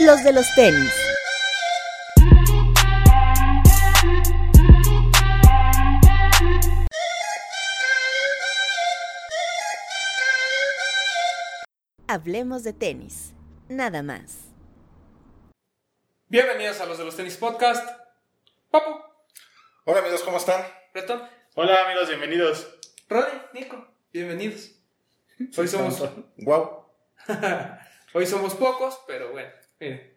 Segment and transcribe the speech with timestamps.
[0.00, 0.92] los de los tenis.
[12.08, 13.32] Hablemos de tenis,
[13.68, 14.44] nada más.
[16.28, 17.88] Bienvenidos a los de los tenis podcast.
[18.70, 19.00] Papu,
[19.84, 20.62] Hola amigos, ¿cómo están?
[20.92, 21.22] Breton,
[21.54, 22.66] Hola amigos, bienvenidos.
[23.08, 24.72] Rodney, Nico, bienvenidos.
[25.56, 26.00] Hoy somos,
[26.38, 26.86] Wow.
[28.14, 30.12] hoy somos pocos, pero bueno, miren,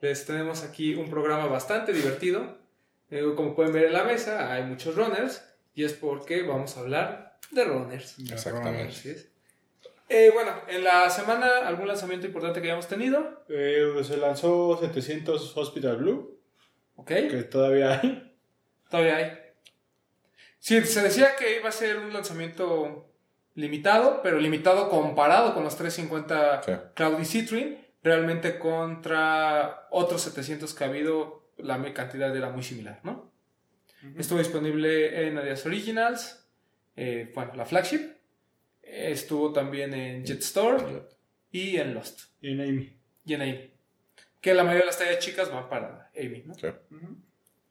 [0.00, 2.58] les tenemos aquí un programa bastante divertido.
[3.10, 5.42] Eh, como pueden ver en la mesa, hay muchos runners
[5.74, 8.16] y es porque vamos a hablar de runners.
[8.18, 8.92] Exactamente.
[8.92, 9.28] Así es.
[10.10, 13.44] Eh, bueno, en la semana, ¿algún lanzamiento importante que hayamos tenido?
[13.48, 16.38] Eh, se lanzó 700 Hospital Blue,
[16.96, 18.34] Ok, que todavía hay.
[18.90, 19.32] todavía hay.
[20.58, 23.10] Sí, se decía que iba a ser un lanzamiento
[23.54, 26.72] limitado, pero limitado comparado con los 350 Sí.
[26.94, 33.32] Cloudy Citrine, realmente contra otros 700 que ha habido, la cantidad era muy similar, ¿no?
[34.16, 36.48] Estuvo disponible en Adidas Originals,
[36.94, 38.12] eh, bueno, la flagship,
[38.82, 41.08] estuvo también en Jetstor
[41.50, 42.96] y en Lost, Y en Amy.
[43.24, 43.70] y en Amy.
[44.40, 46.54] Que la mayoría de las tallas chicas van para Amy, ¿no?
[46.54, 46.68] Sí.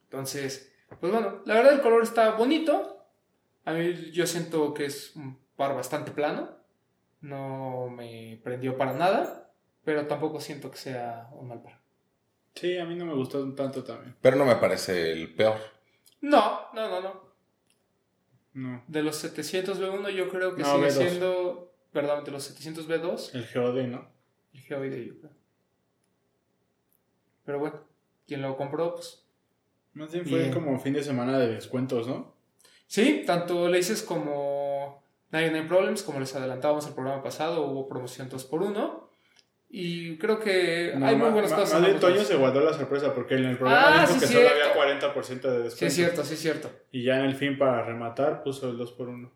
[0.04, 3.06] Entonces, pues bueno, la verdad el color está bonito.
[3.66, 6.58] A mí yo siento que es un par bastante plano.
[7.22, 9.47] No me prendió para nada,
[9.88, 11.80] pero tampoco siento que sea un mal par.
[12.56, 14.18] Sí, a mí no me gustó tanto también.
[14.20, 15.56] Pero no me parece el peor.
[16.20, 17.22] No, no, no, no.
[18.54, 18.84] No.
[18.86, 20.92] De los 700 B1 yo creo que No, sigue B2.
[20.92, 24.10] siendo, perdón, de los 700 B2, El GOD, ¿no?
[24.54, 25.32] el Geoide yo creo.
[27.46, 27.80] Pero bueno,
[28.28, 29.24] quien lo compró, pues
[29.94, 30.54] Más bien fue Bien.
[30.54, 32.34] como fin de semana de descuentos, ¿no?
[32.88, 35.02] Sí, tanto Laces como
[35.32, 39.07] 99 Problems, como les adelantábamos el programa pasado, hubo promoción 2x1.
[39.70, 41.80] Y creo que No, hay muy buenas ma- cosas.
[41.82, 44.28] Más bien Toño se guardó la sorpresa porque en el programa Ah, dijo sí, que
[44.28, 44.48] cierto.
[44.50, 45.76] solo había 40% de descuento.
[45.78, 46.72] Sí, es cierto, sí, es cierto.
[46.92, 49.30] Y ya en el fin, para rematar, puso el 2x1.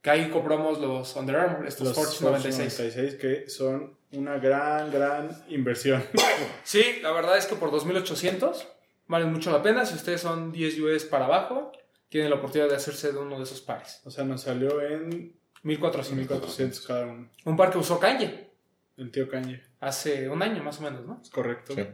[0.00, 2.78] Que ahí compramos los Under Armour, estos Forge 96.
[2.78, 6.02] 96 que son una gran, gran inversión.
[6.64, 8.66] Sí, la verdad es que por 2800
[9.06, 9.84] valen mucho la pena.
[9.84, 11.72] Si ustedes son 10 US para abajo,
[12.08, 14.00] tienen la oportunidad de hacerse de uno de esos pares.
[14.04, 16.16] O sea, nos salió en 1400.
[16.30, 17.28] 1400 cada uno.
[17.44, 18.47] Un par que usó Kanye
[18.98, 19.62] El tío Kanye.
[19.80, 21.20] hace un año más o menos, ¿no?
[21.22, 21.74] Es correcto.
[21.74, 21.86] Sí.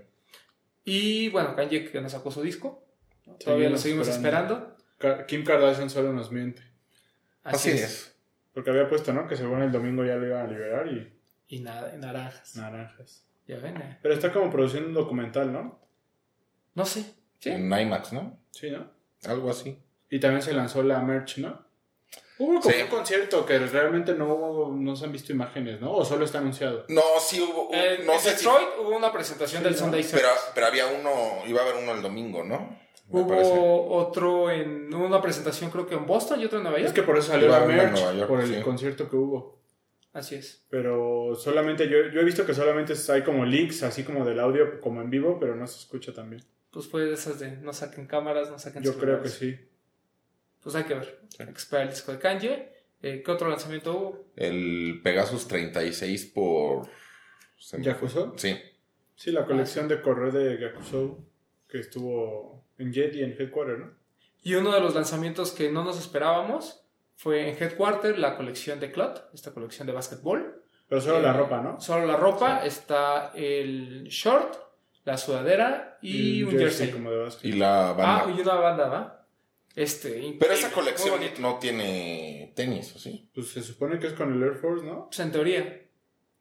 [0.84, 2.84] Y bueno, Kanye que nos sacó su disco.
[3.42, 4.76] Todavía lo seguimos esperando.
[5.28, 6.62] Kim Kardashian solo nos miente.
[7.42, 8.16] Así es.
[8.52, 9.26] Porque había puesto, ¿no?
[9.28, 11.12] Que según el domingo ya lo iban a liberar y
[11.48, 12.56] Y nada, naranjas.
[12.56, 13.26] naranjas.
[13.46, 13.98] Ya ven, eh.
[14.02, 15.78] Pero está como produciendo un documental, ¿no?
[16.74, 17.04] No sé.
[17.38, 17.50] Sí.
[17.50, 18.38] En IMAX, ¿no?
[18.50, 18.90] Sí, ¿no?
[19.26, 19.78] Algo así.
[20.08, 21.63] Y también se lanzó la merch, ¿no?
[22.38, 22.82] Hubo como Sí.
[22.82, 25.92] un concierto que realmente no, no se han visto imágenes, ¿no?
[25.92, 26.84] O solo está anunciado.
[26.88, 27.72] No, sí hubo.
[27.72, 28.44] En, no en sé si.
[28.44, 29.78] Detroit hubo una presentación Sí, del ¿no?
[29.78, 30.50] Sunday Pero, Service.
[30.54, 31.10] pero había uno.
[31.46, 32.76] Iba a haber uno el domingo, ¿no?
[33.10, 33.50] Me parece.
[33.52, 36.88] Hubo otro en una presentación creo que en Boston y otro en Nueva York.
[36.88, 38.62] Es que por eso salió la merch, Nueva York, por el sí.
[38.62, 39.60] concierto que hubo.
[40.12, 40.64] Así es.
[40.70, 44.80] Pero solamente, yo, yo he visto que solamente hay como leaks, así como del audio,
[44.80, 46.42] como en vivo, pero no se escucha también.
[46.70, 49.56] Pues fue de esas de no saquen cámaras, no saquen Yo creo que sí.
[50.64, 51.20] Pues hay que ver.
[51.38, 52.72] Hay que esperar el disco de Kanye.
[53.02, 54.24] Eh, ¿Qué otro lanzamiento hubo?
[54.34, 56.88] El Pegasus 36 por.
[57.78, 58.34] ¿Yakuzo?
[58.36, 58.58] Sí.
[59.14, 61.18] Sí, la colección de correo de Gakuso
[61.68, 63.92] que estuvo en Jet y en Headquarter, ¿no?
[64.42, 66.84] Y uno de los lanzamientos que no nos esperábamos
[67.16, 70.62] fue en Headquarter la colección de Clot, esta colección de básquetbol.
[70.88, 71.80] Pero solo Eh, la ropa, ¿no?
[71.80, 74.54] Solo la ropa, está el short,
[75.04, 76.90] la sudadera y un jersey.
[76.90, 77.54] como de básquet.
[77.54, 78.24] Y la banda.
[78.26, 79.23] Ah, y una banda, ¿va?
[79.74, 83.28] Este, pero esa colección no tiene tenis, ¿o sí?
[83.34, 85.06] Pues se supone que es con el Air Force, ¿no?
[85.06, 85.80] Pues en teoría.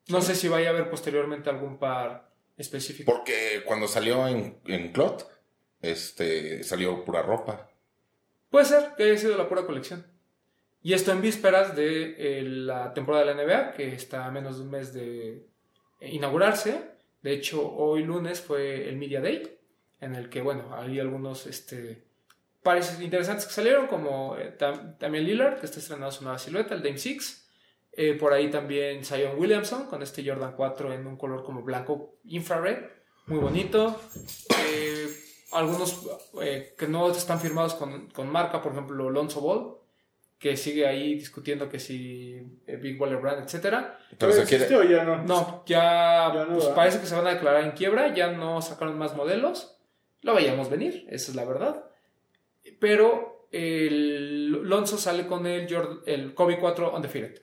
[0.10, 3.12] No sé si vaya a haber posteriormente algún par específico.
[3.12, 5.28] Porque cuando salió en, en Clot,
[5.82, 7.70] este, salió pura ropa.
[8.50, 10.06] Puede ser que haya sido la pura colección.
[10.84, 14.58] Y esto en vísperas de eh, la temporada de la NBA, que está a menos
[14.58, 15.48] de un mes de
[16.02, 16.92] eh, inaugurarse.
[17.22, 19.58] De hecho, hoy lunes fue el Media Day,
[20.02, 22.04] en el que, bueno, hay algunos este,
[22.64, 26.74] pares interesantes que salieron, como eh, tam- también Lillard, que está estrenando su nueva silueta,
[26.74, 27.42] el Dame Six.
[27.96, 32.16] Eh, por ahí también Zion Williamson, con este Jordan 4 en un color como blanco
[32.24, 32.86] infrared,
[33.28, 34.00] muy bonito.
[34.66, 35.08] Eh,
[35.52, 36.02] algunos
[36.42, 39.76] eh, que no están firmados con, con marca, por ejemplo, Lonzo Ball,
[40.40, 44.00] que sigue ahí discutiendo que si eh, Big Baller Brand, etcétera.
[44.18, 44.88] Pero se ¿Existe quiere.
[44.88, 45.24] o ya no?
[45.24, 48.62] No, ya, Ya no, pues, parece que se van a declarar en quiebra, ya no
[48.62, 49.78] sacaron más modelos.
[50.22, 51.86] Lo veíamos venir, esa es la verdad.
[52.80, 57.42] Pero el Lonzo sale con el, Jord- el Kobe 4 Undefeated.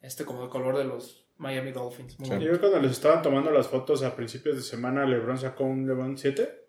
[0.00, 2.18] Este como de color de los Miami Dolphins.
[2.18, 2.44] Muy Sí.
[2.44, 6.16] Yo cuando les estaban tomando las fotos a principios de semana, LeBron sacó un LeBron
[6.16, 6.64] 7.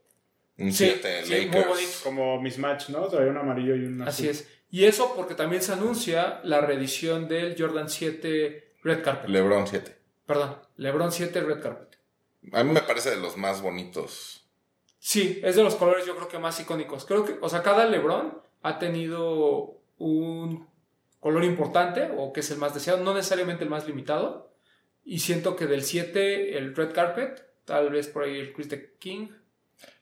[0.58, 1.68] Un Sí, 7 sí, muy Lakers.
[1.68, 1.92] bonito.
[2.04, 3.08] Como mismatch, ¿no?
[3.08, 4.10] Traía un amarillo y un azul.
[4.10, 4.48] Así es.
[4.72, 9.30] Y eso porque también se anuncia la reedición del Jordan 7 Red Carpet.
[9.30, 9.96] LeBron 7.
[10.26, 11.98] Perdón, LeBron 7 Red Carpet.
[12.52, 14.39] A mí me parece de los más bonitos.
[15.00, 17.06] Sí, es de los colores yo creo que más icónicos.
[17.06, 20.68] Creo que, o sea, cada LeBron ha tenido un
[21.20, 24.54] color importante o que es el más deseado, no necesariamente el más limitado.
[25.04, 28.96] Y siento que del 7 el Red Carpet, tal vez por ahí el Chris the
[29.00, 29.30] King.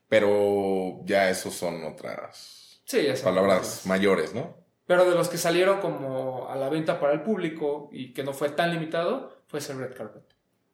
[0.09, 4.55] Pero ya esos son otras Sí, ya palabras mayores, ¿no?
[4.85, 8.31] Pero de los que salieron como a la venta para el público y que no
[8.31, 10.23] fue tan limitado, fue ese Red Carpet.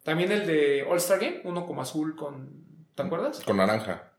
[0.04, 2.64] También el de All Star Game, uno como azul con...
[2.94, 3.40] ¿Te acuerdas?
[3.40, 4.13] Con naranja.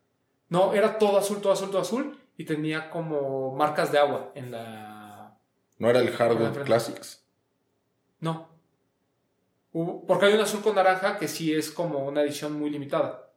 [0.48, 4.50] No, era todo azul, todo azul, todo azul y tenía como marcas de agua en
[4.50, 5.36] la...
[5.78, 6.62] ¿No era el Hardwood.
[6.64, 7.24] Classics?
[8.20, 8.48] No.
[9.72, 13.30] Hubo- Porque hay un azul con naranja que sí es como una edición muy limitada.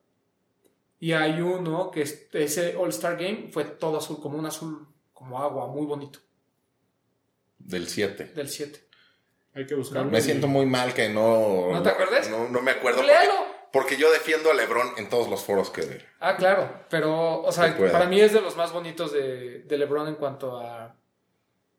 [0.99, 4.87] Y hay uno que es, ese All Star Game fue todo azul, como un azul
[5.13, 6.19] como agua, muy bonito,
[7.59, 8.25] Del 7.
[8.35, 8.87] del 7.
[9.55, 10.11] Hay que buscarlo.
[10.11, 11.71] Me siento muy mal que no...
[11.71, 12.29] ¿No te acuerdas?
[12.29, 12.99] No, no me acuerdo.
[12.99, 13.56] Porque, ¡Léalo!
[13.71, 16.01] Porque yo defiendo a LeBron en todos los foros que...
[16.19, 19.77] Ah, claro, pero, o sea, Se para mí es de los más bonitos de, de
[19.77, 20.95] LeBron en cuanto a,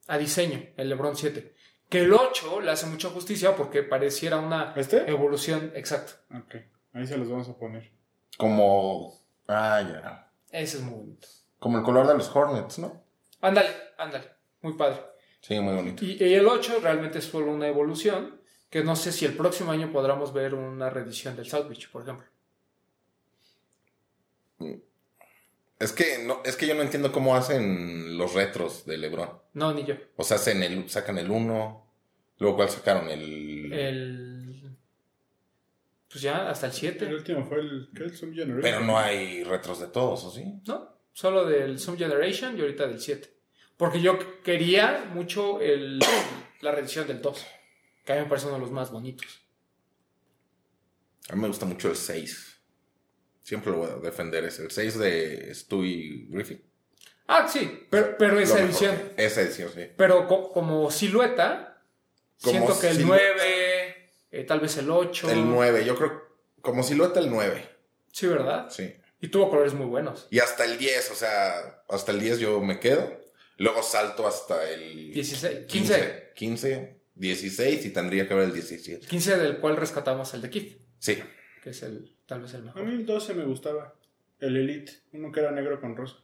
[0.06, 1.54] a diseño, el LeBron 7.
[1.88, 5.08] Que el 8 le hace mucha justicia porque pareciera una ¿Este?
[5.10, 6.12] evolución exacta.
[6.36, 6.56] Ok.
[6.92, 7.90] Ahí se los vamos a poner.
[8.36, 9.18] Como...
[9.46, 10.30] Ah, ya.
[10.50, 11.26] Ese es muy bonito.
[11.58, 13.02] Como el color de los Hornets, ¿no?
[13.40, 14.28] Ándale, ándale,
[14.62, 15.00] muy padre.
[15.40, 16.04] Sí, muy bonito.
[16.04, 19.70] Y, y el 8 realmente es solo una evolución, que no sé si el próximo
[19.72, 22.26] año podremos ver una reedición del South Beach, por ejemplo.
[25.78, 29.30] Es que, no, es que yo no entiendo cómo hacen los retros de LeBron.
[29.54, 29.94] No, ni yo.
[30.16, 31.86] O sea, hacen el, sacan el 1,
[32.38, 33.72] luego cuál sacaron el...
[33.72, 34.76] El...
[36.10, 37.14] Pues ya, hasta el El 7.
[37.14, 38.04] último fue el, ¿qué?
[38.04, 38.62] el Zoom Generation.
[38.62, 40.44] Pero no hay retros de todos, ¿o sí?
[40.66, 40.96] ¿No?
[41.12, 43.32] Solo del Zoom Generation y ahorita del 7.
[43.76, 46.00] Porque yo quería mucho el,
[46.60, 47.46] la reedición del 2,
[48.08, 49.26] que a mí me parece uno de los más bonitos.
[51.28, 52.56] A mí me gusta mucho el 6.
[53.42, 54.44] Siempre lo voy a defender.
[54.44, 56.62] Es el 6 de Stu y Griffith.
[57.26, 58.70] Ah, sí, pero, pero esa mejor.
[58.70, 59.12] edición.
[59.18, 59.90] Esa edición, sí.
[59.94, 61.82] Pero co- como silueta,
[62.42, 63.24] Como siento que el silueta.
[63.36, 65.30] 9, eh, tal vez el 8.
[65.30, 66.22] El 9, yo creo,
[66.62, 67.68] como silueta el 9.
[68.10, 68.70] Sí, ¿verdad?
[68.70, 68.94] Sí.
[69.20, 70.28] Y tuvo colores muy buenos.
[70.30, 73.20] Y hasta el 10, o sea, hasta el 10 yo me quedo.
[73.58, 76.32] Luego salto hasta el 16, 15.
[76.34, 79.06] 15, 16 y tendría que haber el 17.
[79.06, 81.18] 15 del cual rescatamos el de Keith, Sí.
[81.62, 82.84] que es el tal vez el A mejor.
[82.84, 83.94] mí el 12 me gustaba.
[84.40, 84.92] El Elite.
[85.12, 86.16] Uno que era negro con rosa.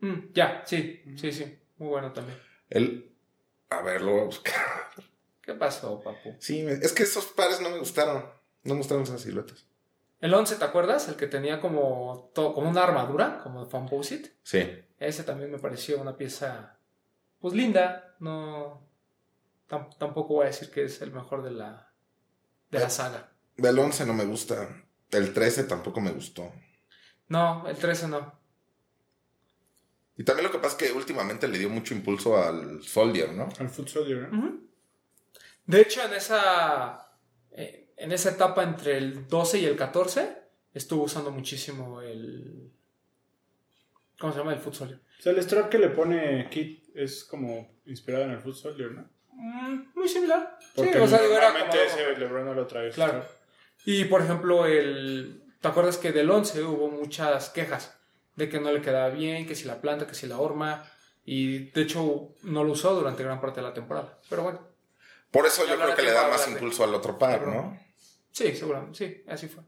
[0.00, 1.58] Mm, ya, sí, sí, sí.
[1.78, 2.38] Muy bueno también.
[2.68, 3.12] El,
[3.70, 4.54] a ver, lo voy a buscar.
[5.42, 6.36] ¿Qué pasó, papu?
[6.38, 8.24] Sí, es que esos pares no me gustaron.
[8.64, 9.66] No me gustaron esas siluetas.
[10.20, 11.08] El 11, ¿te acuerdas?
[11.08, 14.32] El que tenía como, todo, como una armadura, como de Composite.
[14.42, 14.68] Sí.
[14.98, 16.78] Ese también me pareció una pieza,
[17.40, 18.14] pues linda.
[18.20, 18.86] No,
[19.98, 21.92] tampoco voy a decir que es el mejor de la,
[22.70, 23.32] de la saga.
[23.56, 24.68] Del 11 no me gusta.
[25.10, 26.52] El 13 tampoco me gustó.
[27.28, 28.40] No, el 13 no.
[30.16, 33.48] Y también lo que pasa es que últimamente le dio mucho impulso al Soldier, ¿no?
[33.58, 34.38] Al Foot Soldier, ¿no?
[34.38, 34.68] Ujú.
[35.64, 37.16] De hecho, en esa,
[37.52, 40.36] eh, en esa etapa entre el 12 y el 14,
[40.74, 42.72] estuvo usando muchísimo el...
[44.18, 44.52] ¿Cómo se llama?
[44.52, 45.00] El futsal.
[45.18, 48.90] O sea, el strap que le pone Kit es como inspirado en el Foot Soldier,
[48.92, 49.08] ¿no?
[49.42, 50.58] Mm, muy similar.
[50.74, 52.90] Porque sí, o sea, digo, era normalmente como- ese LeBron no lo trae.
[52.90, 53.24] Claro.
[53.86, 55.42] Y por ejemplo, el.
[55.60, 57.96] ¿Te acuerdas que del 11 hubo muchas quejas
[58.36, 60.84] de que no le quedaba bien, que si la planta, que si la horma?
[61.24, 64.18] Y de hecho no lo usó durante gran parte de la temporada.
[64.28, 64.60] Pero bueno,
[65.30, 67.46] Por eso yo creo que le da más impulso al otro par.
[67.46, 67.78] ¿no?
[68.32, 69.62] sí, seguramente, sí, así fue.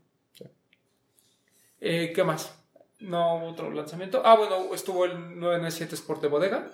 [1.80, 2.54] Eh, ¿Qué más?
[3.00, 4.22] No hubo otro lanzamiento.
[4.24, 6.70] Ah, bueno, estuvo el 997 Sport de bodega,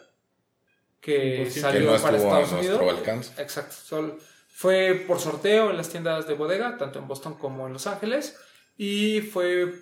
[1.00, 2.80] que salió Que no para Estados Unidos.
[2.98, 3.40] alcance.
[3.42, 3.74] Exacto.
[3.74, 7.86] sol- fue por sorteo en las tiendas de bodega, tanto en Boston como en Los
[7.86, 8.36] Ángeles.
[8.76, 9.72] Y fue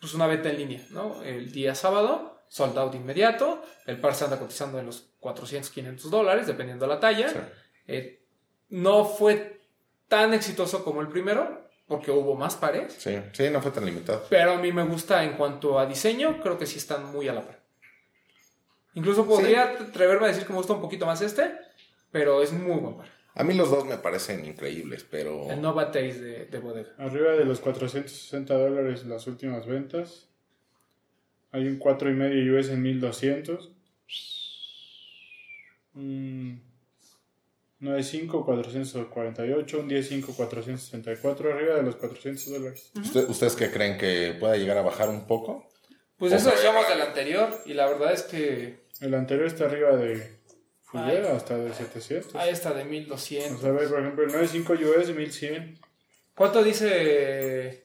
[0.00, 1.22] pues una venta en línea, ¿no?
[1.22, 3.62] El día sábado, sold out inmediato.
[3.86, 7.28] El par se anda cotizando en los 400, 500 dólares, dependiendo de la talla.
[7.28, 7.36] Sí.
[7.86, 8.24] Eh,
[8.70, 9.60] no fue
[10.08, 12.94] tan exitoso como el primero, porque hubo más pares.
[12.98, 14.24] Sí, sí, no fue tan limitado.
[14.30, 17.34] Pero a mí me gusta en cuanto a diseño, creo que sí están muy a
[17.34, 17.61] la par.
[18.94, 21.50] Incluso podría atreverme a decir que me gusta un poquito más este,
[22.10, 23.08] pero es muy buen par.
[23.34, 25.50] A mí los dos me parecen increíbles, pero...
[25.50, 26.90] El Nova Taste de, de bodega.
[26.98, 30.28] Arriba de los 460 dólares las últimas ventas.
[31.50, 33.72] Hay un 4,5 US en 1200.
[35.94, 36.52] Mm,
[37.80, 42.92] 9.5, 448, un 10.5, 464, arriba de los 400 dólares.
[42.96, 45.68] ¿Usted- ¿Ustedes qué creen que pueda llegar a bajar un poco?
[46.16, 50.38] Pues eso decíamos del anterior y la verdad es que El anterior está arriba de
[50.84, 52.34] Fuller, hasta de 700.
[52.36, 53.60] ahí está de O 1200.
[53.60, 55.78] sea, a ver, por ejemplo, el 9.5 US de 1100.
[56.34, 57.82] ¿Cuánto dice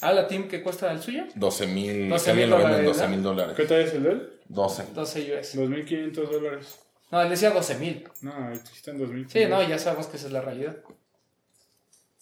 [0.00, 1.24] a la team que cuesta el suyo?
[1.34, 2.08] 12 mil.
[2.08, 3.28] 12,000 lo venden dólares, 12 mil ¿no?
[3.30, 3.56] dólares.
[3.56, 4.40] ¿Qué tal es el de él?
[4.48, 4.84] 12.
[4.94, 5.58] 12 US.
[5.58, 6.78] 2.500 dólares.
[7.10, 8.08] No, él decía 12 mil.
[8.20, 9.28] No, ahí está en 2.500.
[9.28, 10.76] Sí, no, ya sabemos que esa es la realidad.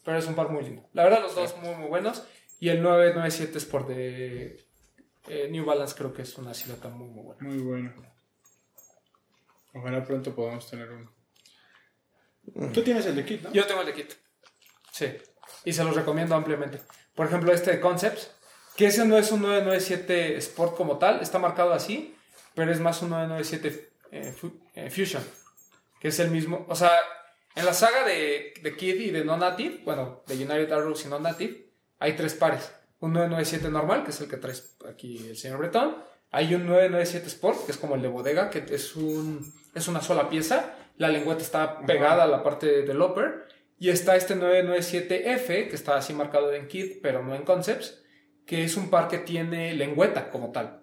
[0.04, 0.88] Pero es un par muy lindo.
[0.94, 2.22] La verdad, los dos muy, muy buenos.
[2.58, 4.64] Y el 997 Sport de
[5.28, 7.42] eh, New Balance creo que es una silueta muy, muy buena.
[7.42, 8.09] Muy bueno.
[9.74, 11.12] Ojalá pronto podamos tener uno.
[12.72, 13.52] Tú tienes el de Kit, ¿no?
[13.52, 14.12] Yo tengo el de Kit.
[14.92, 15.06] Sí.
[15.64, 16.80] Y se los recomiendo ampliamente.
[17.14, 18.30] Por ejemplo, este de Concepts,
[18.76, 22.16] que ese no es un 997 Sport como tal, está marcado así,
[22.54, 24.34] pero es más un 997 eh,
[24.74, 25.22] eh, Fusion,
[26.00, 26.66] que es el mismo.
[26.68, 26.90] O sea,
[27.54, 31.70] en la saga de, de Kid y de Non-Native, bueno, de United Arrows y Non-Native,
[31.98, 32.72] hay tres pares.
[33.00, 34.54] Un 997 normal, que es el que trae
[34.88, 35.96] aquí el señor Bretón.
[36.30, 40.00] Hay un 997 Sport, que es como el de bodega, que es, un, es una
[40.00, 40.74] sola pieza.
[40.96, 43.48] La lengüeta está pegada a la parte del upper.
[43.78, 48.02] Y está este 997F, que está así marcado en Kit, pero no en Concepts,
[48.44, 50.82] que es un par que tiene lengüeta como tal.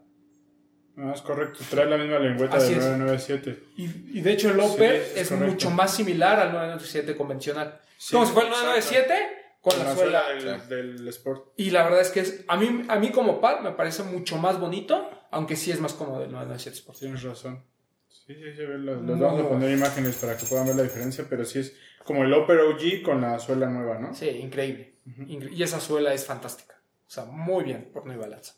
[0.97, 1.59] Ah, es correcto.
[1.69, 2.85] Trae la misma lengüeta Así del es.
[2.97, 3.63] 997.
[3.77, 7.79] Y, y de hecho el upper Sí, es mucho más similar al 997 convencional.
[7.97, 8.69] Sí, como si fuera el exacto.
[8.71, 10.57] 997 con, la, suela.
[10.67, 11.53] del, del Sport.
[11.57, 14.37] Y la verdad es que es, a, mí, a mí como par me parece mucho
[14.37, 16.97] más bonito, aunque sí es más cómodo el 997 Sport.
[16.97, 17.63] Tienes razón.
[18.09, 18.61] Sí, sí, sí.
[18.63, 21.59] Los, los Muy vamos a poner imágenes para que puedan ver la diferencia, pero sí
[21.59, 24.13] es como el Upper OG con la suela nueva, ¿no?
[24.13, 24.95] Sí, increíble.
[25.05, 26.75] Incre- y esa suela es fantástica.
[27.07, 28.53] O sea, muy bien por New Balance.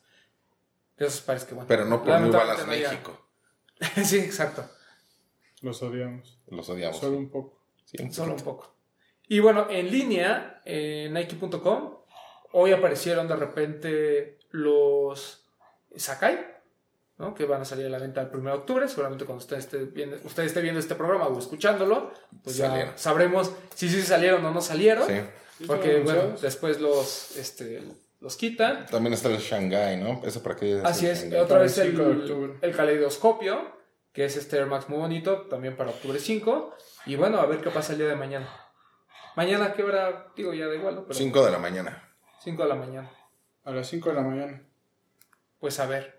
[0.97, 1.67] Esos pares que bueno.
[1.67, 2.65] Pero no por New Balance.
[2.65, 3.29] México.
[4.03, 4.67] sí, exacto.
[5.61, 6.39] Los odiamos.
[6.47, 6.97] Los odiamos.
[6.99, 7.61] Solo un poco.
[7.85, 8.75] Sí, un Solo un poco.
[9.27, 11.97] Y bueno, en línea, en Nike.com,
[12.53, 15.45] hoy aparecieron de repente los
[15.95, 16.39] Sakai,
[17.19, 17.35] ¿no?
[17.35, 18.87] que van a salir a la venta el 1 de octubre.
[18.87, 22.11] Seguramente cuando usted esté viendo, usted esté viendo este programa o escuchándolo,
[22.43, 25.05] pues ya sabremos si sí salieron o no salieron.
[25.05, 25.21] Sí.
[25.67, 27.83] Porque, ¿Sí bueno, después los, este,
[28.21, 28.85] los quitan.
[28.85, 30.21] También está el Shanghai, ¿no?
[30.23, 30.81] ¿Eso para qué?
[30.83, 31.39] Así el es, Shanghai?
[31.41, 32.53] otra vez el el, 5 de octubre.
[32.61, 33.77] el caleidoscopio,
[34.13, 36.73] que es este Air Max muy bonito, también para octubre 5.
[37.07, 38.49] Y bueno, a ver qué pasa el día de mañana.
[39.35, 40.27] Mañana, ¿a ¿qué hora?
[40.35, 41.03] Digo, ya da igual, ¿no?
[41.03, 42.09] Pero 5 de la mañana.
[42.41, 43.11] 5 de la mañana.
[43.65, 44.63] A las 5 de la mañana.
[45.59, 46.18] Pues a ver.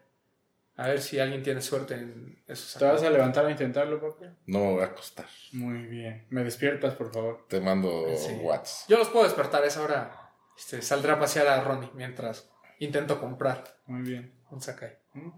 [0.81, 4.25] A ver si alguien tiene suerte en esos ¿Te vas a levantar a intentarlo, papi?
[4.47, 5.27] No me voy a acostar.
[5.53, 6.27] Muy bien.
[6.31, 7.45] ¿Me despiertas, por favor?
[7.49, 8.33] Te mando Sí.
[8.41, 8.87] Whats.
[8.89, 10.33] Yo los puedo despertar a esa hora.
[10.57, 14.33] Este, saldré a pasear a Ronnie mientras intento comprar Muy bien.
[14.51, 14.97] un Sakai.
[15.13, 15.29] ¿Mm?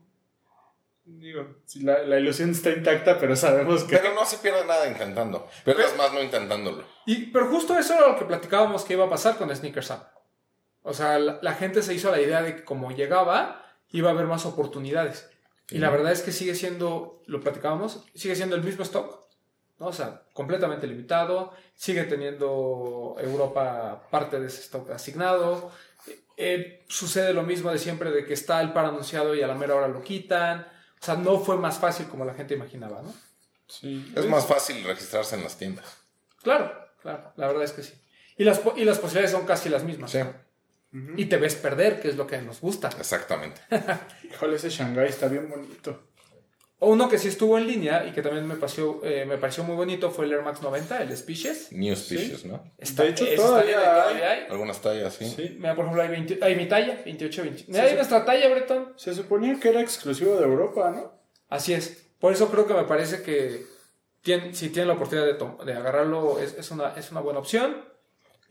[1.05, 3.97] Digo, la, la ilusión está intacta, pero sabemos que...
[3.97, 5.49] Pero no se pierde nada intentando.
[5.65, 6.85] Pierdes más no intentándolo.
[7.07, 10.05] Y, pero justo eso era lo que platicábamos que iba a pasar con Sneakers Up.
[10.83, 14.13] O sea, la, la gente se hizo la idea de que como llegaba, iba a
[14.13, 15.29] haber más oportunidades.
[15.73, 19.21] Y la verdad es que sigue siendo, lo platicábamos, sigue siendo el mismo stock.
[19.79, 19.87] ¿no?
[19.87, 21.52] O sea, completamente limitado.
[21.75, 25.73] Sigue teniendo Europa parte de ese stock asignado.
[26.37, 29.55] Eh, sucede lo mismo de siempre, de que está el par anunciado y a la
[29.55, 30.61] mera hora lo quitan.
[31.00, 33.12] O sea, no fue más fácil como la gente imaginaba, ¿no?
[33.67, 34.12] Sí.
[34.14, 35.85] Es más fácil registrarse en las tiendas.
[36.43, 37.95] Claro, claro, la verdad es que sí.
[38.37, 40.11] Y las, po- y las posibilidades son casi las mismas.
[40.11, 40.19] Sí,
[41.17, 42.89] Y te ves perder, que es lo que nos gusta.
[42.99, 43.61] exactamente.
[44.31, 46.09] Híjole, ese Shanghai está bien bonito.
[46.85, 49.63] O uno que sí estuvo en línea y que también me pareció, eh, me pareció
[49.63, 51.71] muy bonito fue el Air Max 90, el Species.
[51.71, 52.65] New Species, ¿no?
[52.77, 53.85] Está, De hecho, todavía hay.
[53.85, 54.41] todavía hay.
[54.51, 55.27] Algunas tallas, sí.
[55.35, 55.55] Sí.
[55.59, 57.65] Mira, por ejemplo, hay, 20 hay mi talla, 28, 20.
[57.69, 58.95] Mira, hay nuestra talla, Breton.
[58.97, 61.13] Se suponía que era exclusivo de Europa, ¿no?
[61.49, 62.09] Así es.
[62.19, 63.65] Por eso creo que me parece que
[64.25, 67.92] tien- si tienen la oportunidad de, de agarrarlo, es, es una, es una buena opción.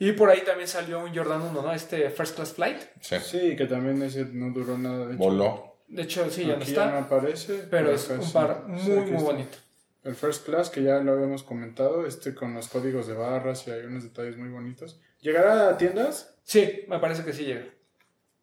[0.03, 1.71] Y por ahí también salió un Jordan 1, ¿no?
[1.71, 2.77] Este First Class Flight.
[3.01, 3.17] Sí.
[3.23, 5.05] Sí, que también ese no duró nada.
[5.05, 5.23] De hecho.
[5.23, 5.75] Voló.
[5.87, 6.85] De hecho, sí, ya no Aquí está.
[6.85, 7.67] ya no aparece.
[7.69, 8.33] pero es un sí.
[8.33, 9.57] par Sí, muy, aquí muy bonito.
[10.03, 13.71] El First Class, que ya lo habíamos comentado, este con los códigos de barras y
[13.71, 14.99] hay unos detalles muy bonitos.
[15.21, 16.35] ¿Llegará a tiendas?
[16.43, 17.65] Sí, me parece que sí llega.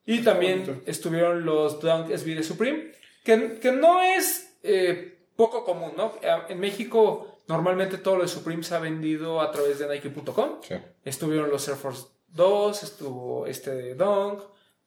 [0.06, 0.82] Y Está también bonito.
[0.88, 2.92] estuvieron los Dunk SB de Supreme,
[3.24, 6.12] que, que no es eh, poco común, ¿no?
[6.48, 10.60] En México normalmente todo lo de Supreme se ha vendido a través de Nike.com.
[10.62, 10.74] Sí.
[11.04, 14.42] Estuvieron los Air Force 2, estuvo este de Dunk,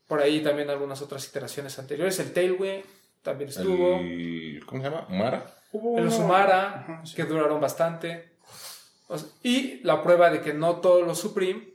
[0.08, 2.20] por ahí también algunas otras iteraciones anteriores.
[2.20, 2.84] El Tailway
[3.22, 3.98] también estuvo.
[3.98, 5.08] El, ¿Cómo se llama?
[5.10, 5.46] ¿Mara?
[5.72, 6.12] Hubo El
[7.06, 7.16] sí.
[7.16, 8.38] que duraron bastante.
[9.08, 11.68] O sea, y la prueba de que no todo lo Supreme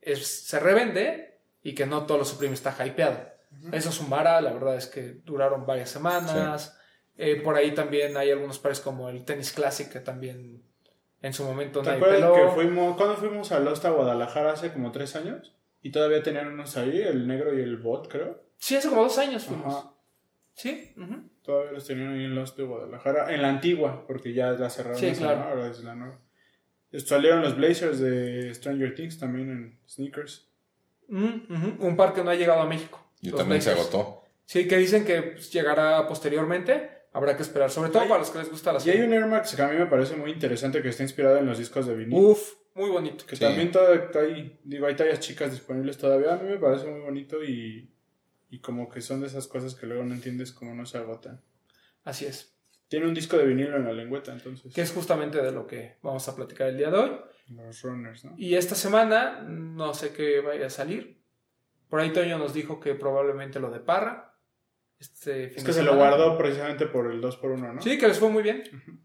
[0.00, 3.18] es, se revende y que no todo lo Supreme está hypeado.
[3.72, 6.77] Eso Sumara, la verdad es que duraron varias semanas.
[7.18, 10.62] Eh, por ahí también hay algunos pares como el Tennis Classic que también
[11.20, 12.34] En su momento ¿Te nadie acuerdas peló.
[12.34, 15.52] que fuimos, cuando fuimos a Lost a Guadalajara hace como tres años?
[15.82, 18.40] Y todavía tenían unos ahí, el negro y el bot, creo.
[18.56, 19.74] Sí, hace como dos años fuimos.
[19.74, 19.92] Ajá.
[20.54, 20.94] Sí.
[21.42, 23.32] Todavía los tenían ahí en Lost de Guadalajara.
[23.32, 24.98] En la antigua, porque ya la cerraron.
[24.98, 25.38] Sí, esa, claro.
[25.40, 25.44] ¿no?
[25.46, 26.18] Ahora es la nueva.
[26.92, 30.48] Salieron los Blazers de Stranger Things también en sneakers.
[31.08, 31.80] Mm.
[31.80, 33.04] Un par que no ha llegado a México.
[33.20, 34.22] Y Los también se agotó.
[34.44, 36.97] Sí, que dicen que pues, llegará posteriormente.
[37.18, 39.06] Habrá que esperar, sobre todo Hay- para los que les gusta la Y hay serie.
[39.06, 41.58] un Air Max que a mí me parece muy interesante que está inspirado en los
[41.58, 42.16] discos de vinil.
[42.16, 43.26] Uf, muy bonito.
[43.26, 43.42] Que Sí.
[43.42, 43.72] también
[44.14, 46.34] ahí, digo, hay tallas chicas disponibles todavía.
[46.34, 47.92] A mí me parece muy bonito y,
[48.50, 51.42] y como que son de esas cosas que luego no entiendes cómo no se agotan.
[52.04, 52.54] Así es.
[52.86, 54.72] Tiene un disco de vinilo en la lengüeta, entonces.
[54.72, 57.10] Que es justamente de lo que vamos a platicar el día de hoy.
[57.48, 58.34] Los runners, ¿no?
[58.38, 61.20] Y esta semana, no sé qué vaya a salir.
[61.88, 64.27] Por ahí Toño nos dijo que probablemente lo de Parra.
[64.98, 67.80] Este fin Es de que se lo guardó precisamente por el 2x1, ¿no?
[67.82, 68.64] Sí, que les fue muy bien.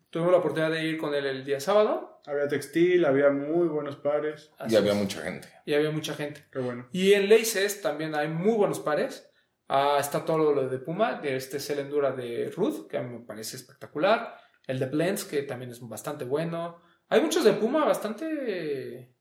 [0.09, 2.21] Tuvimos la oportunidad de ir con él el día sábado.
[2.25, 4.51] Había textil, había muy buenos pares.
[4.57, 4.97] Así Y había es.
[4.97, 5.47] mucha gente.
[5.65, 6.45] Y había mucha gente.
[6.51, 6.87] Qué bueno.
[6.91, 9.29] Y en Laces también hay muy buenos pares.
[9.67, 13.19] Ah, está todo lo de Puma, de este Cell Endura de Ruth, que a mí
[13.19, 14.35] me parece espectacular.
[14.65, 16.81] El de Blends, que también es bastante bueno.
[17.09, 19.15] Hay muchos de Puma bastante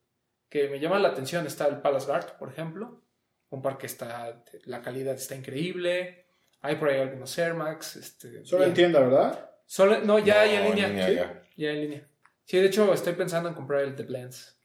[0.48, 1.46] que me llaman la atención.
[1.46, 3.02] Está el Palace Guard, por ejemplo.
[3.50, 6.21] Un par que está, la calidad está increíble.
[6.62, 7.96] Hay por ahí algunos Air Max.
[7.96, 9.50] Este, Solo en tienda, ¿verdad?
[9.66, 10.88] Solo- no, ya No, hay en en línea.
[10.88, 11.14] línea ¿sí?
[11.14, 11.42] ya.
[11.56, 12.08] Ya en línea.
[12.44, 14.58] Sí, de hecho estoy pensando en comprar el de Blends.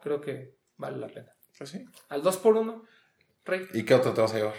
[0.00, 1.32] Creo que vale la pena.
[1.58, 1.84] Pues sí.
[2.08, 2.82] Al 2x1,
[3.44, 3.66] Rey.
[3.74, 4.54] ¿Y qué otro te vas a llevar?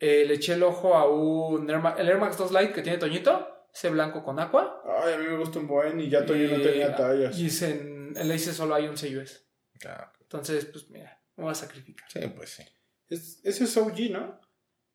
[0.00, 2.82] Eh, le eché el ojo a un Air Ma- el Air Max 2 Lite que
[2.82, 4.82] tiene Toñito, ese blanco con aqua.
[5.02, 7.36] Ay, a mí me gusta un buen y ya Toño no tenía tallas.
[7.38, 9.44] Y en, en Lace solo hay un 6US.
[9.86, 12.10] Ah, Entonces, pues mira, me voy a sacrificar.
[12.10, 12.62] sí, pues sí.
[13.08, 14.40] Es- ese es OG, ¿no?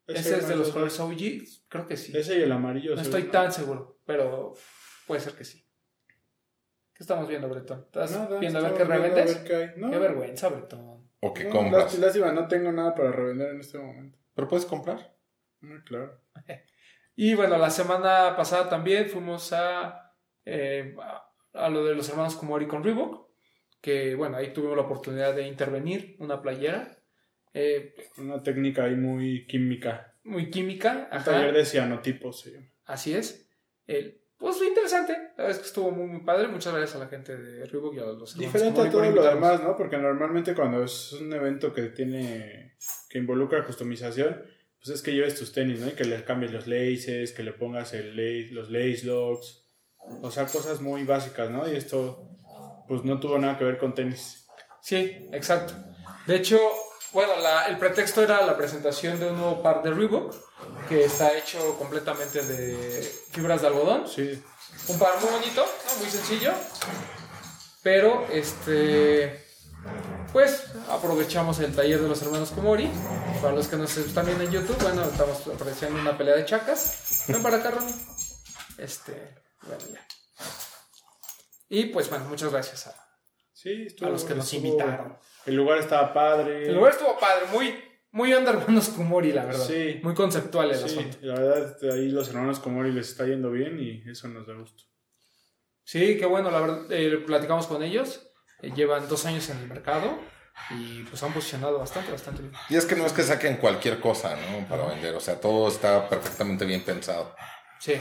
[0.06, 2.16] Ese es de los colores OG, creo que sí.
[2.16, 2.94] Ese y el amarillo.
[2.94, 3.18] No seguro.
[3.18, 4.52] estoy tan seguro, pero
[5.06, 5.66] puede ser que sí.
[6.92, 7.80] ¿Qué estamos viendo, Bretón?
[7.86, 9.34] ¿Estás Nada, viendo a ver qué revendes?
[9.34, 9.70] ver qué hay.
[9.80, 11.10] No, Qué vergüenza, Bretón.
[11.20, 11.84] O que no, compras.
[11.94, 14.18] lás- Lástima, no tengo nada para revender en este momento.
[14.34, 15.16] Pero puedes comprar.
[15.60, 16.20] Muy claro.
[17.16, 20.12] Y bueno, la semana pasada también fuimos a,
[20.44, 23.30] eh, a, a lo de los hermanos Kumori con Reebok,
[23.80, 26.93] que bueno, ahí tuvimos la oportunidad de intervenir una playera
[27.54, 30.14] eh, Una técnica ahí muy química.
[30.24, 32.66] muy química, Un taller de cianotipos se llama.
[32.84, 33.48] así es.
[33.86, 36.48] El, pues fue interesante, la verdad es que estuvo muy, muy padre.
[36.48, 39.62] Muchas gracias a la gente de Reebok y a los Diferente a todo lo demás,
[39.62, 39.76] ¿no?
[39.76, 42.76] Porque normalmente cuando es un evento que tiene,
[43.08, 44.42] que involucra customización,
[44.78, 45.86] pues es que lleves tus tenis, ¿no?
[45.88, 49.64] Y que le cambies los laces, que le pongas el lace, los lace locks,
[50.20, 51.70] o sea, cosas muy básicas, ¿no?
[51.70, 52.28] Y esto,
[52.86, 54.46] pues no tuvo nada que ver con tenis.
[54.82, 55.72] Sí, exacto.
[56.26, 56.58] De hecho,
[57.14, 60.34] bueno, la- el pretexto era la presentación de un nuevo par de Reebok
[60.88, 64.06] que está hecho completamente de fibras de algodón.
[64.08, 64.42] Sí,
[64.88, 65.94] Un par muy bonito, ¿no?
[66.00, 66.52] muy sencillo.
[67.82, 69.42] Pero, este.
[70.32, 72.90] Pues aprovechamos el taller de los hermanos Komori.
[73.40, 77.24] Para los que nos están viendo en YouTube, bueno, estamos apreciando una pelea de chacas.
[77.28, 77.94] Ven para acá, Ronnie.
[78.78, 79.34] Este.
[79.62, 80.06] Bueno, ya.
[81.68, 82.94] Y pues bueno, muchas gracias a,
[83.52, 85.18] sí, estuvo, a los que nos estuvo- invitaron.
[85.46, 86.68] El lugar estaba padre.
[86.68, 87.74] El lugar estuvo padre, muy,
[88.12, 89.64] muy onda hermanos Kumori, la verdad.
[89.66, 90.00] Sí.
[90.02, 91.18] Muy conceptual el Sí, asunto.
[91.22, 94.84] la verdad, ahí los hermanos Komori les está yendo bien y eso nos da gusto.
[95.84, 98.30] Sí, qué bueno, la verdad, eh, platicamos con ellos.
[98.62, 100.18] eh, llevan dos años en el mercado
[100.70, 102.54] y pues han posicionado bastante, bastante bien.
[102.70, 104.66] Y es que no es que saquen cualquier cosa, ¿no?
[104.68, 105.14] Para vender.
[105.14, 107.34] O sea, todo está perfectamente bien pensado.
[107.80, 107.94] Sí.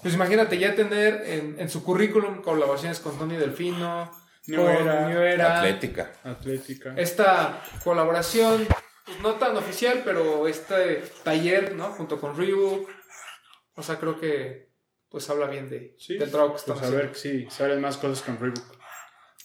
[0.00, 4.12] Pues imagínate ya tener en, en su currículum colaboraciones con Tony Delfino,
[4.48, 5.58] New con Era, New Era.
[5.58, 6.12] Atlética.
[6.24, 6.94] Atlética.
[6.96, 8.66] Esta colaboración,
[9.04, 11.90] pues, no tan oficial, pero este taller, ¿no?
[11.92, 12.88] Junto con Reebok.
[13.74, 14.68] O sea, creo que
[15.10, 17.96] pues habla bien de, Sí, del trabajo que están Pues a ver si salen más
[17.96, 18.76] cosas con Reebok.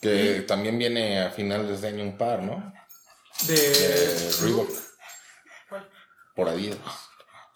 [0.01, 2.73] Que también viene a finales de año un par, ¿no?
[3.47, 3.53] De...
[3.55, 4.69] De Reebok.
[5.69, 5.89] ¿Cuál?
[6.35, 6.77] Por Adidas.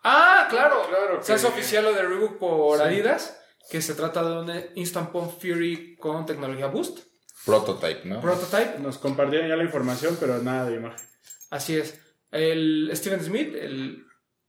[0.04, 0.84] Ah, claro.
[0.88, 2.84] Claro Se hace que- oficial lo de Reebok por Sí.
[2.84, 3.38] Adidas,
[3.70, 7.00] que se trata de un Instant Pump Fury con tecnología Boost.
[7.48, 8.20] Prototype, ¿no?
[8.20, 8.80] Prototype.
[8.80, 11.08] Nos compartieron ya la información, pero nada de imagen.
[11.50, 12.00] Así es.
[12.30, 14.06] El Steven Smith, el,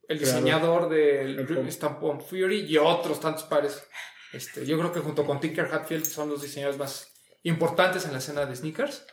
[0.09, 1.65] diseñador del El pump.
[1.65, 3.83] Instant Pump Fury y otros tantos pares.
[4.33, 7.13] Este, yo creo que junto con Tinker Hatfield son los diseñadores más
[7.45, 9.07] importantes en la escena de sneakers.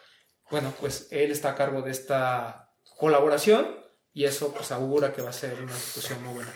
[0.50, 3.68] Bueno, pues él está a cargo de esta colaboración
[4.14, 6.52] y eso pues augura que va a ser una ejecución muy buena.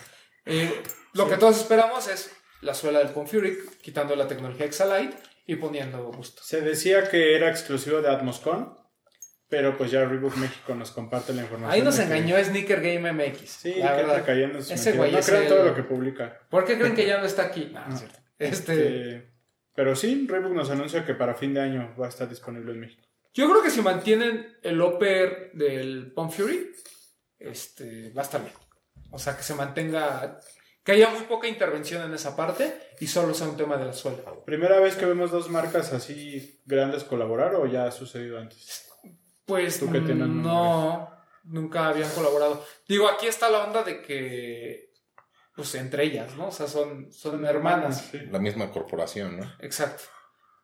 [0.46, 5.16] Eh, lo que todos esperamos es la suela del Pump Fury, quitando la tecnología Exalite
[5.52, 6.40] y poniendo Boost.
[6.42, 8.74] Se decía que era exclusivo de Atmoscon,
[9.48, 11.72] pero pues ya Reebok México nos comparte la información.
[11.72, 13.50] Ahí nos de que- engañó Sneaker Game MX.
[13.50, 14.24] Sí, la que verdad.
[14.24, 16.38] cayendo en sus No es crean el- todo lo que publica.
[16.48, 17.70] ¿Por qué creen que ya no está aquí?
[17.72, 18.18] No, no es cierto.
[18.38, 18.72] Este,
[19.08, 19.30] Este,
[19.74, 22.80] Pero sí, Reebok nos anuncia que para fin de año va a estar disponible en
[22.80, 23.02] México.
[23.34, 26.70] Yo creo que si mantienen el upper del Pump Fury,
[27.38, 28.54] este, va a estar bien.
[29.10, 30.38] O sea, que se mantenga,
[30.84, 33.92] que haya muy poca intervención en esa parte y solo sea un tema de la
[33.92, 34.18] suela.
[34.44, 38.88] ¿Primera vez que vemos dos marcas así grandes colaborar o ya ha sucedido antes?
[39.44, 41.10] Pues Tú que tienes no,
[41.44, 42.64] nunca habían colaborado.
[42.88, 44.92] Digo, aquí está la onda de que,
[45.54, 46.48] pues entre ellas, ¿no?
[46.48, 48.08] O sea, son, son hermanas.
[48.10, 48.18] Sí.
[48.30, 49.52] La misma corporación, ¿no?
[49.60, 50.04] Exacto.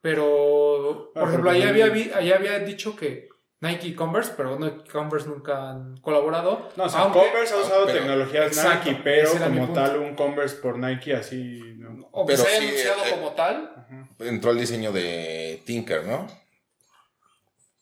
[0.01, 3.29] Pero, por Ah, ejemplo, porque ahí había, había dicho que
[3.61, 6.69] Nike y Converse, pero Nike y Converse nunca han colaborado.
[6.77, 10.15] No, o sea, aunque- Converse ha usado pero- tecnologías Exacto, Nike, pero como tal un
[10.15, 12.09] Converse por Nike así, no.
[12.13, 13.87] o que pero se haya sí, anunciado eh, como tal.
[14.19, 16.27] Entró el diseño de Tinker, ¿no?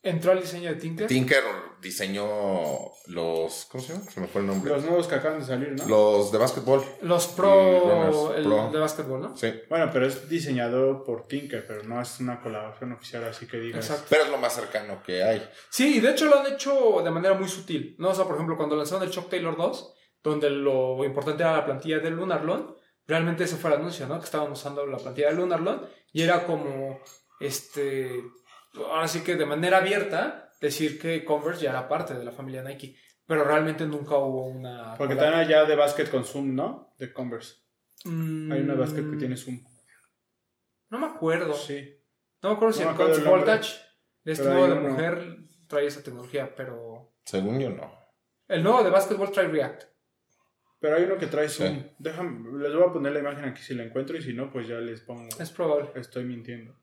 [0.05, 1.07] Entró al diseño de Tinker.
[1.07, 1.43] Tinker
[1.81, 3.67] diseñó los.
[3.71, 4.11] ¿Cómo se llama?
[4.11, 4.71] Se me fue el nombre.
[4.71, 5.87] Los nuevos que acaban de salir, ¿no?
[5.89, 6.85] Los de básquetbol.
[7.03, 8.71] Los Pro, el Pro.
[8.71, 9.37] de básquetbol, ¿no?
[9.37, 9.53] Sí.
[9.69, 13.85] Bueno, pero es diseñado por Tinker, pero no es una colaboración oficial, así que digas.
[13.85, 14.07] Exacto.
[14.11, 15.49] Pero es lo más cercano que hay.
[15.71, 18.11] Sí, y de hecho lo han hecho de manera muy sutil, ¿no?
[18.11, 21.65] O sea, por ejemplo, cuando lanzaron el Shock Taylor 2, donde lo importante era la
[21.65, 24.19] plantilla del Lunarlon, realmente ese fue el anuncio, ¿no?
[24.19, 27.01] Que estaban usando la plantilla del Lunarlon y era como,
[27.41, 28.23] este,
[28.77, 32.63] ahora sí que de manera abierta decir que Converse ya era parte de la familia
[32.63, 34.95] Nike, pero realmente nunca hubo una...
[34.97, 36.95] Porque están allá de básquet con Zoom, ¿no?
[36.99, 37.57] De Converse.
[38.05, 39.63] Mm, Hay una básquet que tiene Zoom.
[40.91, 41.55] No me acuerdo.
[41.55, 42.01] Sí.
[42.43, 43.53] No me acuerdo si me el acuerdo Converse el nombre.
[43.53, 43.81] Voltage
[44.25, 45.37] de este nuevo de mujer
[45.69, 47.15] trae esa tecnología, pero...
[47.25, 47.93] Según yo, no.
[48.49, 49.85] El nuevo de básquetbol trae React.
[50.81, 51.81] Pero hay uno que trae Zoom.
[51.81, 51.91] Sí.
[51.99, 54.69] Déjame, les voy a poner la imagen aquí si la encuentro y si no, pues
[54.69, 55.29] ya les pongo.
[55.41, 55.91] Es probable.
[55.95, 56.77] Estoy mintiendo.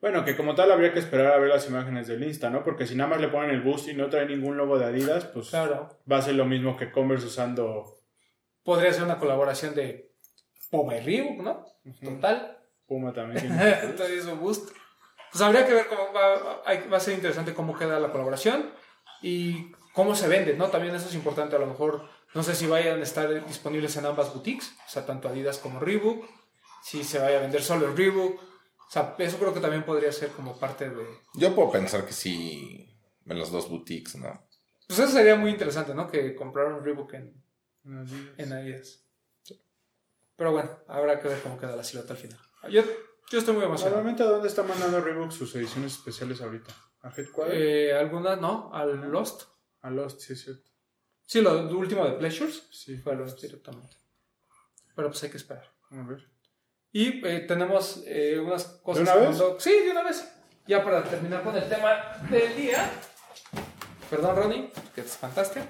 [0.00, 2.62] Bueno, que como tal habría que esperar a ver las imágenes del Insta, ¿no?
[2.62, 5.24] Porque si nada más le ponen el boost y no trae ningún logo de Adidas,
[5.26, 5.98] pues Claro.
[6.10, 7.94] va a ser lo mismo que Converse usando
[8.62, 10.12] Podría ser una colaboración de
[10.70, 11.64] Puma y Reebok, ¿no?
[12.02, 12.58] Total.
[12.86, 13.46] Puma también.
[13.82, 14.70] Entonces eso boost.
[15.30, 18.70] Pues habría que ver cómo va, va a ser interesante cómo queda la colaboración
[19.22, 20.68] y cómo se vende, ¿no?
[20.68, 21.54] También eso es importante.
[21.56, 25.06] A lo mejor, no sé si vayan a estar disponibles en ambas boutiques, o sea,
[25.06, 26.24] tanto Adidas como Reebok,
[26.82, 28.40] si se vaya a vender solo el Reebok.
[28.88, 31.04] O sea, eso creo que también podría ser como parte de...
[31.34, 32.88] Yo puedo pensar que sí
[33.24, 34.46] en las dos boutiques, ¿no?
[34.86, 36.08] Pues eso sería muy interesante, ¿no?
[36.08, 37.42] Que compraron Reebok en,
[38.36, 39.02] en Adidas.
[40.36, 42.38] Pero bueno, habrá que ver cómo queda la silueta al final.
[42.70, 42.82] Yo,
[43.30, 43.96] yo estoy muy emocionado.
[43.96, 46.72] Normalmente, ¿a dónde está mandando Reebok sus ediciones especiales ahorita?
[47.02, 47.54] ¿A Headquarter?
[47.56, 48.36] Eh, ¿Alguna?
[48.36, 49.44] No, al Lost.
[49.80, 50.70] A Lost, sí, es cierto.
[51.24, 53.96] Sí, lo lo último de Pleasures Sí, fue a Lost directamente.
[54.94, 55.72] Pero pues hay que esperar.
[55.90, 56.28] A ver.
[56.98, 59.04] Y eh, tenemos eh, unas cosas.
[59.04, 59.42] ¿De una vez?
[59.58, 60.26] Sí, de una vez.
[60.66, 61.90] Ya para terminar con el tema
[62.30, 62.90] del día.
[64.08, 65.60] Perdón, Ronnie, que te espantaste.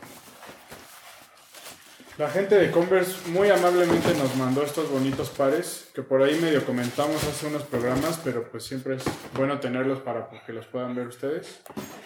[2.16, 6.64] La gente de Converse muy amablemente nos mandó estos bonitos pares que por ahí medio
[6.64, 9.02] comentamos hace unos programas, pero pues siempre es
[9.34, 11.58] bueno tenerlos para que los puedan ver ustedes.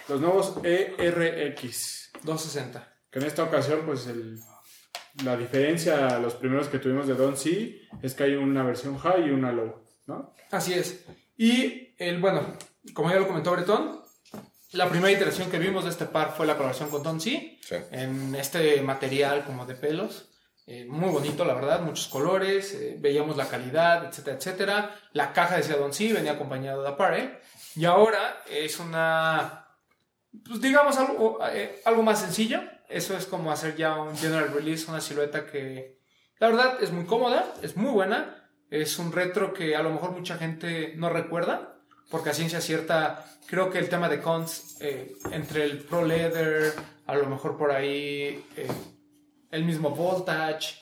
[0.09, 2.89] Los nuevos ERX, 260.
[3.11, 4.39] que en esta ocasión pues el-
[5.25, 8.99] la diferencia a los primeros que tuvimos de Don C es que hay una versión
[8.99, 10.35] high y una low, ¿no?
[10.51, 11.05] Así es.
[11.37, 12.57] Y el, bueno,
[12.95, 14.01] como ya lo comentó Bretón,
[14.73, 17.59] la primera iteración que vimos de este par fue la colaboración con Don C.
[17.63, 17.75] Sí.
[17.93, 20.27] en este material como de pelos.
[20.67, 24.97] eh, muy bonito, la verdad, muchos colores, eh, veíamos la calidad, etcétera, etcétera.
[25.13, 27.39] La caja decía Don C, venía acompañado de Apparel.
[27.75, 29.67] Y ahora es una,
[30.47, 32.61] pues digamos, algo, eh, algo más sencillo.
[32.91, 35.99] Eso es como hacer ya un general release, una silueta que,
[36.39, 38.37] la verdad, es muy cómoda, es muy buena.
[38.71, 41.77] Es un retro que a lo mejor mucha gente no recuerda,
[42.11, 46.73] porque a ciencia cierta, creo que el tema de cons, eh, entre el Pro Leather,
[47.07, 48.69] a lo mejor por ahí eh,
[49.51, 50.77] el mismo Voltage,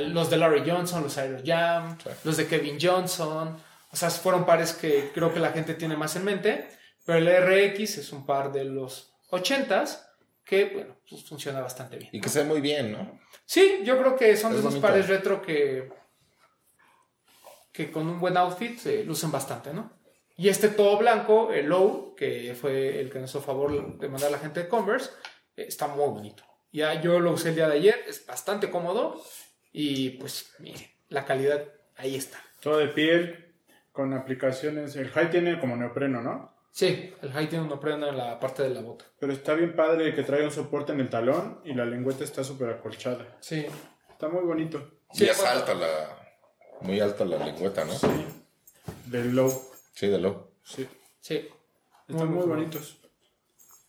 [0.00, 2.10] los de Larry Johnson, los Aero Jam, Sí.
[2.24, 3.56] los de Kevin Johnson,
[3.90, 6.68] o sea, fueron pares que creo que la gente tiene más en mente,
[7.04, 10.00] pero el RX es un par de los 80s
[10.44, 12.10] que, bueno, pues funciona bastante bien.
[12.12, 13.20] Y que se ve muy bien, ¿no?
[13.44, 14.86] Sí, yo creo que son de Es esos bonito.
[14.88, 15.88] pares retro que,
[17.72, 19.92] que con un buen outfit se lucen bastante, ¿no?
[20.36, 24.28] Y este todo blanco, el low, que fue el que nos hizo favor de mandar
[24.28, 25.10] a la gente de Converse,
[25.56, 26.42] eh, está muy bonito.
[26.72, 29.22] Ya yo lo usé el día de ayer, es bastante cómodo
[29.72, 32.38] y pues mire, la calidad ahí está.
[32.60, 33.54] Todo de piel,
[33.92, 34.96] con aplicaciones.
[34.96, 36.54] El high tiene como neopreno, ¿no?
[36.72, 39.04] Sí, el high tiene un prenda en la parte de la bota.
[39.20, 42.42] Pero está bien padre que trae un soporte en el talón y la lengüeta está
[42.42, 43.36] súper acolchada.
[43.40, 43.66] Sí.
[44.10, 45.02] Está muy bonito.
[45.12, 46.18] Sí, y es alta la.
[46.80, 47.92] Muy alta la lengüeta, ¿no?
[47.92, 48.06] Sí.
[49.04, 49.52] Del low.
[49.94, 50.52] Sí, de lo.
[50.64, 50.88] Sí.
[51.20, 51.46] Sí.
[52.08, 52.98] Están muy, bonitos.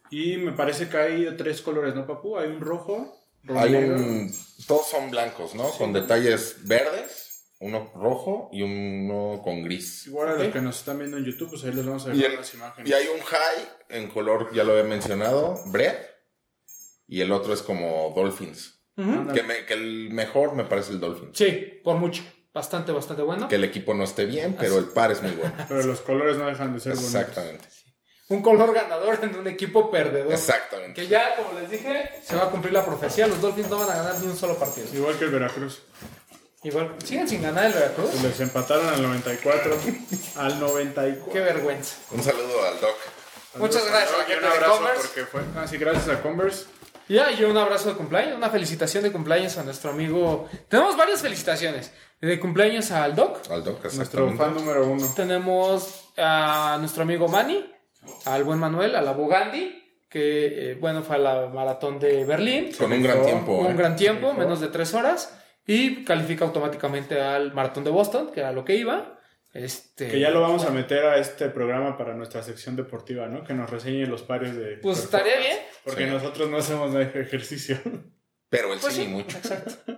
[0.09, 2.37] Y me parece que hay tres colores, ¿no, papu?
[2.37, 3.95] Hay un rojo, rojo Hay negro.
[3.95, 4.33] un.
[4.67, 5.69] Todos son blancos, ¿no?
[5.71, 7.22] Con detalles verdes,
[7.63, 10.07] uno rojo y uno con gris.
[10.07, 12.35] Igual a los que nos están viendo en YouTube, pues ahí les vamos a el-
[12.35, 12.89] las imágenes.
[12.89, 15.95] y hay un high en color, ya lo he mencionado, Bread.
[17.07, 18.79] Y el otro es como Dolphins.
[18.95, 21.37] Que, me- que el mejor me parece el Dolphins.
[21.37, 22.23] Sí, por mucho.
[22.53, 23.47] Bastante, bastante bueno.
[23.47, 25.53] Que el equipo no esté bien, pero el par es muy bueno.
[25.67, 27.15] Pero los colores no dejan de ser bonitos.
[27.15, 27.67] Exactamente.
[28.29, 30.31] Un color ganador en un equipo perdedor.
[30.31, 31.01] Exactamente.
[31.01, 33.27] Que ya, como les dije, se va a cumplir la profecía.
[33.27, 34.87] Los Dolphins no van a ganar ni un solo partido.
[34.93, 35.81] Igual que el Veracruz.
[36.63, 38.21] Igual, siguen sin ganar el Veracruz.
[38.23, 39.73] Les empataron al 94.
[40.37, 41.43] al Qué 94.
[41.43, 41.95] vergüenza.
[42.11, 42.95] Un saludo al Doc.
[43.55, 45.01] Muchas gracias a la Y gente un de abrazo Converse.
[45.07, 45.41] porque fue.
[45.57, 46.65] Ah, sí, gracias a Converse.
[47.09, 50.47] Ya, y un abrazo de cumpleaños, una felicitación de cumpleaños a nuestro amigo.
[50.69, 51.91] Tenemos varias felicitaciones.
[52.21, 53.39] De cumpleaños al Doc.
[53.51, 55.05] Al Doc, Nuestro fan número uno.
[55.13, 57.69] Tenemos a nuestro amigo Manny,
[58.23, 62.71] al buen Manuel, a la Bogandi, que eh, bueno, fue a la maratón de Berlín.
[62.77, 63.51] Con un gran tiempo.
[63.57, 63.75] un ¿eh?
[63.75, 65.33] gran tiempo, menos de tres horas.
[65.65, 69.19] Y califica automáticamente al maratón de Boston, que era lo que iba.
[69.53, 73.43] Este, Que ya lo vamos a meter a este programa para nuestra sección deportiva, ¿no?
[73.43, 74.77] Que nos reseñe los pares de.
[74.77, 75.57] Pues estaría bien.
[75.83, 76.11] Porque Sí.
[76.11, 77.77] nosotros no hacemos ejercicio.
[78.49, 79.37] Pero él Pues sí, sí, mucho.
[79.37, 79.93] exacto.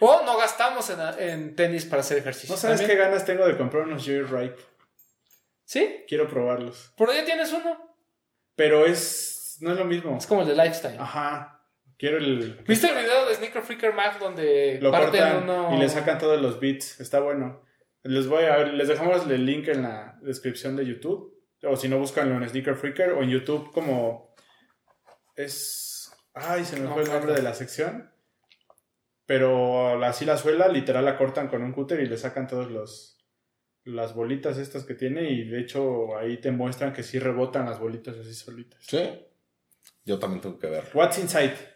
[0.00, 2.54] O no gastamos en, en tenis para hacer ejercicio.
[2.54, 4.54] ¿No sabes qué ganas tengo de comprar unos Joyride?
[5.64, 6.04] ¿Sí?
[6.06, 6.92] Quiero probarlos.
[6.96, 7.96] Por ya tienes uno.
[8.54, 9.56] Pero es.
[9.60, 10.16] No es lo mismo.
[10.18, 10.98] Es como el de Lifestyle.
[10.98, 11.55] Ajá.
[11.98, 12.62] Quiero el.
[12.66, 15.74] ¿Viste el video de Sneaker Freaker Mag donde Lo parten cortan uno...
[15.74, 17.00] y le sacan todos los beats.
[17.00, 17.64] Está bueno.
[18.02, 21.34] Les voy a les dejamos el link en la descripción de YouTube.
[21.62, 24.34] O si no, búscanlo en Sneaker Freaker o en YouTube como
[25.34, 26.12] es.
[26.34, 27.36] Ay, se me No, fue el nombre claro.
[27.36, 28.12] de la sección.
[29.24, 33.14] Pero así la suela, literal la cortan con un cúter y le sacan todos los
[33.84, 37.78] las bolitas estas que tiene y de hecho ahí te muestran que sí rebotan las
[37.78, 38.84] bolitas así solitas.
[38.84, 39.26] Sí.
[40.04, 40.90] Yo también tengo que verlo.
[40.94, 41.75] What's Inside.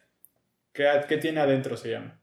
[0.73, 2.21] ¿Qué, qué tiene adentro se llama?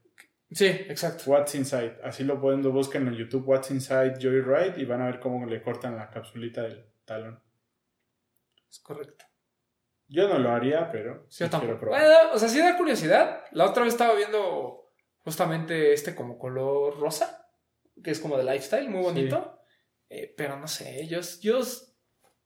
[0.50, 1.24] Sí, exacto.
[1.26, 1.98] What's Inside.
[2.02, 5.44] Así lo pueden, lo busquen en YouTube, What's Inside Joyride, y van a ver cómo
[5.46, 7.42] le cortan la capsulita del talón.
[8.70, 9.24] Es correcto.
[10.06, 12.00] Yo no lo haría, pero sí Yo quiero probar.
[12.00, 13.44] Bueno, o sea, sí da curiosidad.
[13.52, 17.46] La otra vez estaba viendo justamente este como color rosa,
[18.02, 19.60] que es como de lifestyle, muy bonito.
[20.08, 21.60] Eh, pero no sé, yo, yo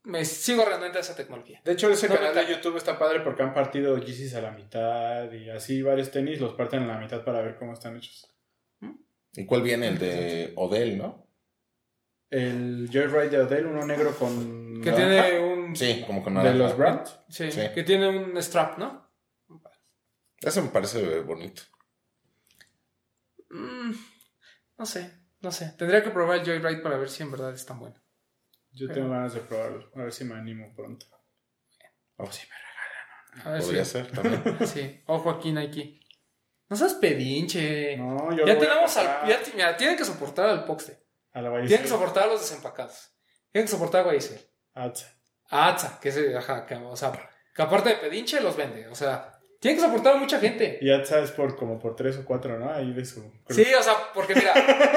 [0.04, 1.60] me sigo renuente a esa tecnología.
[1.64, 4.50] De hecho, ese No, canal de YouTube está padre porque han partido Yeezys a la
[4.50, 8.28] mitad y así varios tenis los parten a la mitad para ver cómo están hechos.
[9.34, 9.88] ¿Y cuál viene?
[9.88, 11.26] El de Odell, ¿no?
[12.28, 14.80] El Joyride de Odell, uno negro con...
[14.82, 15.76] Que naranja, tiene un...
[15.76, 16.74] Sí, como con De los.
[17.28, 17.60] Sí, Sí.
[17.74, 19.10] que tiene un strap, ¿no?
[20.40, 21.62] Ese me parece bonito.
[23.50, 23.92] Mm,
[24.78, 25.74] no sé, no sé.
[25.78, 28.01] Tendría que probar el Joyride para ver si en verdad es tan bueno.
[28.72, 29.90] Yo tengo ganas de probarlo.
[29.94, 31.06] A ver si me animo pronto.
[32.16, 32.46] Oh, sí,
[33.44, 33.90] A ver podría si...
[33.92, 34.42] ser también.
[34.66, 36.00] Sí, ojo aquí, Nike.
[36.68, 37.96] No seas pedinche.
[37.96, 39.28] No, yo ya tenemos al...
[39.28, 41.02] Ya, mira, tienen que soportar al Poxte.
[41.32, 43.10] A la Tienen que soportar a los desempacados.
[43.50, 44.40] Tienen que soportar a Guaycer.
[44.74, 45.12] Atza.
[45.50, 47.12] Atza, que es, ajá, que, o sea,
[47.54, 48.88] que aparte de pedinche los vende.
[48.88, 50.78] O sea, tienen que soportar a mucha gente.
[50.80, 52.72] Y Atza es por como por tres o cuatro, ¿no?
[52.72, 53.20] Ahí de su...
[53.50, 54.52] Sí, o sea, porque mira,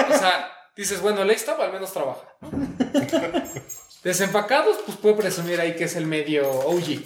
[0.09, 2.27] o sea, dices, bueno, el Stop al menos trabaja.
[2.41, 2.51] ¿no?
[4.03, 6.99] Desempacados, pues puede presumir ahí que es el medio OG.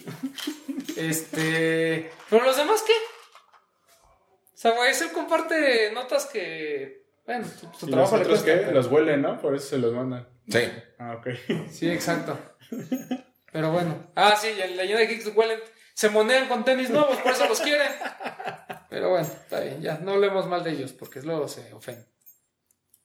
[0.97, 2.12] Este.
[2.29, 2.93] Pero los demás, ¿qué?
[2.93, 4.73] O sea,
[5.13, 7.05] comparte notas que.
[7.25, 8.60] Bueno, su, su ¿Y los trabajo le otros cuesta.
[8.60, 8.65] qué?
[8.65, 9.39] pero- Los huelen, ¿no?
[9.39, 10.27] Por eso se los mandan.
[10.49, 10.60] Sí.
[10.97, 11.27] Ah, ok.
[11.71, 12.38] Sí, exacto.
[13.51, 14.08] Pero bueno.
[14.15, 15.60] Ah, sí, y el leyenda de Geeks huelen.
[15.93, 17.91] Se monean con tenis nuevos, por eso los quieren.
[18.89, 19.97] Pero bueno, está bien, ya.
[19.99, 22.05] No hablemos mal de ellos, porque luego se ofenden.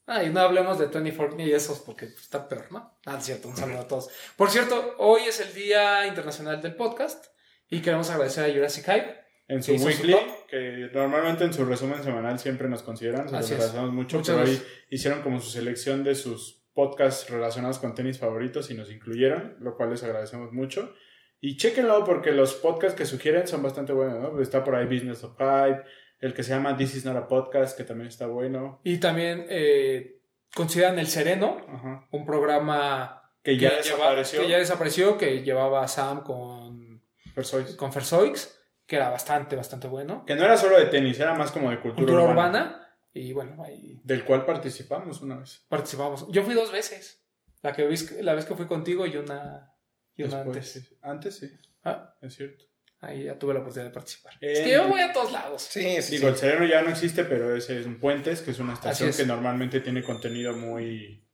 [0.07, 2.99] Ah, y no hablemos de 24 ni esos, porque está peor, ¿no?
[3.07, 4.11] Ah, es cierto, un saludo a todos.
[4.37, 7.27] Por cierto, hoy es el Día Internacional del Podcast
[7.71, 9.25] y queremos agradecer a Jurassic Hype.
[9.49, 10.47] En su su weekly, top.
[10.49, 14.47] que normalmente en su resumen semanal siempre nos consideran, se los agradecemos mucho, Muchas pero
[14.49, 14.67] gracias.
[14.91, 19.77] hicieron como su selección de sus podcasts relacionados con tenis favoritos y nos incluyeron, lo
[19.77, 20.95] cual les agradecemos mucho.
[21.41, 24.41] Y chéquenlo porque los podcasts que sugieren son bastante buenos, ¿no?
[24.41, 25.83] Está por ahí Business of Hype,
[26.25, 28.81] el que se llama This is not a podcast, que también está bueno.
[28.85, 30.21] Y también eh,
[30.55, 32.07] consideran El Sereno, Ajá.
[32.11, 34.41] un programa Que ya que, lleva- desapareció.
[34.41, 37.03] que ya desapareció, que llevaba a Sam con
[37.35, 37.75] Persois.
[37.77, 40.25] con Fersoix, que era bastante, bastante bueno.
[40.27, 42.81] Que no era solo de tenis, era más como de cultura, Cultura urbana, urbana.
[43.13, 45.65] Y bueno, ahí Del cual participamos una vez.
[45.69, 46.27] participamos.
[46.31, 47.21] Yo fui dos veces.
[47.63, 47.89] La, que
[48.23, 49.73] la vez que fui contigo y una,
[50.17, 50.73] y una Después, antes.
[50.89, 50.99] sí.
[51.01, 51.51] Antes sí,
[51.85, 52.65] Ah, es cierto.
[53.07, 54.35] Ahí ya tuve la oportunidad de participar.
[54.41, 55.63] Eh, es que yo voy a todos lados.
[55.63, 56.17] Sí, sí.
[56.17, 56.33] Digo, sí.
[56.33, 59.17] el Sereno ya no existe, pero es en Puentes, que es una estación es.
[59.17, 61.25] que normalmente tiene contenido muy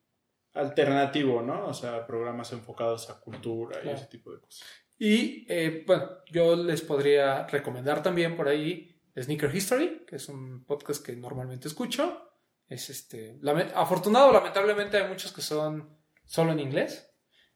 [0.55, 1.67] alternativo, ¿no?
[1.67, 4.67] O sea, programas enfocados a cultura y ese tipo de cosas.
[4.99, 10.65] Y eh, bueno, yo les podría recomendar también por ahí Sneaker History, que es un
[10.65, 12.27] podcast que normalmente escucho.
[12.69, 13.39] Es este,
[13.75, 17.11] afortunado, lamentablemente hay muchos que son solo en inglés.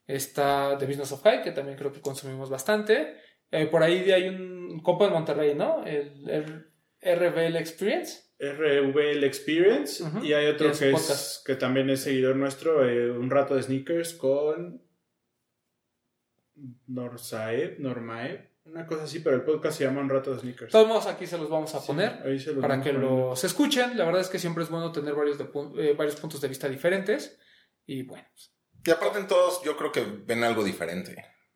[0.05, 3.17] Está The Business of High, que también creo que consumimos bastante.
[3.55, 5.85] Eh, por ahí hay un compa en Monterrey, ¿no?
[5.85, 6.67] El, el
[7.01, 8.23] RBL Experience.
[8.37, 13.29] RVL Experience y hay otro Es que, es, que también es seguidor nuestro, eh, un
[13.29, 14.81] rato de sneakers con
[16.87, 20.67] Norsaeb, Normaeb, una cosa así, pero el podcast se llama Un rato de sneakers.
[20.67, 22.21] De todos modos, aquí se los vamos a Sí, poner.
[22.25, 23.29] ahí se los para que poniendo.
[23.29, 23.97] los escuchen.
[23.97, 25.45] La verdad es que siempre es bueno tener varios, de
[25.77, 27.39] eh, varios puntos de vista diferentes.
[27.85, 28.27] Y bueno,
[28.85, 31.15] Y aparte en todos yo creo que ven algo diferente,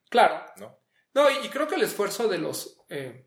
[0.09, 0.45] claro.
[0.57, 0.78] ¿no?
[1.13, 3.25] No, y, y creo que el esfuerzo de los eh,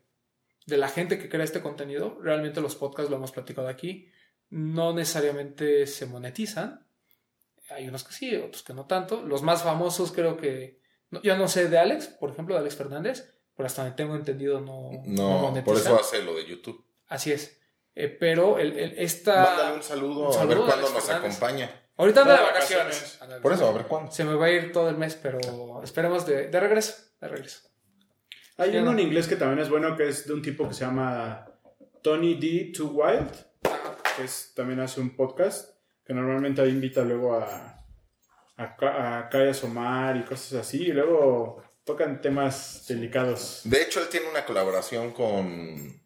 [0.65, 4.09] de la gente que crea este contenido, realmente los podcasts lo hemos platicado aquí,
[4.49, 6.87] no necesariamente se monetizan.
[7.69, 9.21] Hay unos que sí, otros que no tanto.
[9.23, 10.79] Los más famosos creo que.
[11.09, 14.15] no- yo no sé de Alex, por ejemplo, de Alex Fernández, pero hasta donde tengo
[14.15, 15.65] entendido no, no No, monetiza.
[15.65, 16.85] por eso hace lo de YouTube.
[17.07, 17.59] Así es.
[17.95, 19.43] Eh, pero el, el- esta.
[19.43, 21.37] Mándale un saludo, un a ver cuándo nos Fernández.
[21.37, 21.79] acompaña.
[21.95, 23.17] Ahorita anda de vacaciones.
[23.19, 23.41] vacaciones.
[23.41, 24.11] Por eso, a ver cuándo.
[24.11, 26.95] Se me va a ir todo el mes, pero esperemos de, de regreso.
[27.21, 27.69] De regreso.
[28.57, 28.99] Hay Sí, uno no.
[28.99, 31.45] en inglés que también es bueno, que es de un tipo que se llama
[32.01, 32.71] Tony D.
[32.75, 33.31] Too Wild,
[34.15, 37.83] que es, también hace un podcast, que normalmente ahí invita luego a,
[38.57, 43.61] a, a Kaya Somar y cosas así, y luego tocan temas delicados.
[43.65, 45.99] De hecho, él tiene una colaboración con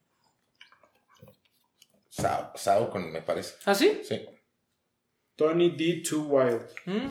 [2.09, 3.55] Sao, Sao con, me parece.
[3.65, 4.01] ¿Ah, sí?
[4.03, 4.25] Sí.
[5.35, 6.01] Tony D.
[6.07, 6.65] Too Wild.
[6.85, 7.07] Mm.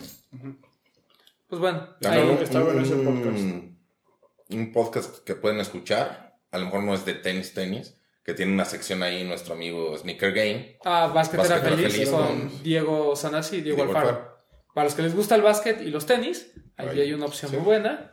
[1.48, 1.94] Pues bueno.
[2.00, 3.75] También ahí- que está bueno ese un,
[4.50, 6.36] un podcast que pueden escuchar.
[6.50, 7.96] A lo mejor no es de tenis, tenis.
[8.24, 10.78] Que tiene una sección ahí nuestro amigo Sneaker Game.
[10.84, 14.08] Ah, Basquetera Feliz, Feliz con con- Diego Sanasi y Diego, Diego Alfaro.
[14.08, 14.36] Alfaro.
[14.74, 17.00] Para los que les gusta el básquet y los tenis, ahí Ahí.
[17.02, 17.56] hay una opción Sí.
[17.56, 18.12] muy buena.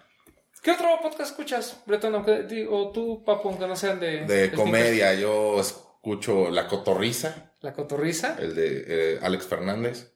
[0.62, 2.15] ¿Qué otro podcast escuchas, Bretón?
[2.15, 4.26] O tú, Papu, aunque no sean de...
[4.26, 8.38] De comedia, yo escucho La Cotorriza, La Cotorriza.
[8.39, 10.13] el de eh, Alex Fernández,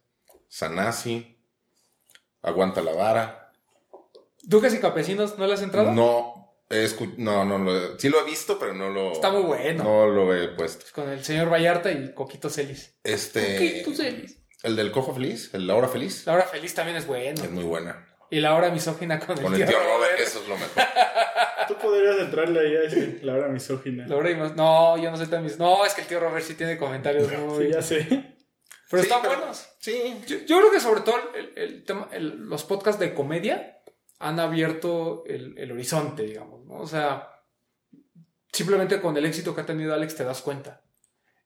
[0.47, 1.37] Sanasi,
[2.43, 3.36] Aguanta la Vara.
[4.47, 5.91] Duques y Campesinos, ¿no le has entrado?
[5.91, 6.55] No,
[7.17, 9.11] no, no, lo- sí lo he visto, pero no lo.
[9.11, 9.83] Está muy bueno.
[9.83, 10.85] No lo he puesto.
[10.93, 12.97] Con el señor Vallarta y Coquito Celis.
[13.03, 13.55] Este.
[13.83, 14.39] Coquito Celis.
[14.63, 17.43] El del Cojo Feliz, el La Hora Feliz, La hora feliz también es bueno.
[17.43, 18.07] es muy buena.
[18.31, 20.83] Y la hora misógina con, Con el tío Robert, eso es lo mejor.
[21.67, 24.07] Tú podrías entrarle ahí a ese- la hora misógina.
[24.07, 25.59] La hora y más- No, yo no sé tan mis...
[25.59, 27.65] No, es que el tío Robert sí tiene comentarios muy...
[27.67, 28.05] Sí, ya sé.
[28.89, 29.67] Pero Sí, están pero- buenos.
[29.79, 33.76] Sí, Yo, yo creo que sobre todo el, el tema, el- los podcasts de comedia
[34.19, 36.75] han abierto el, el horizonte, digamos, ¿no?
[36.75, 37.29] O sea,
[38.51, 40.81] simplemente con el éxito que ha tenido Alex te das cuenta.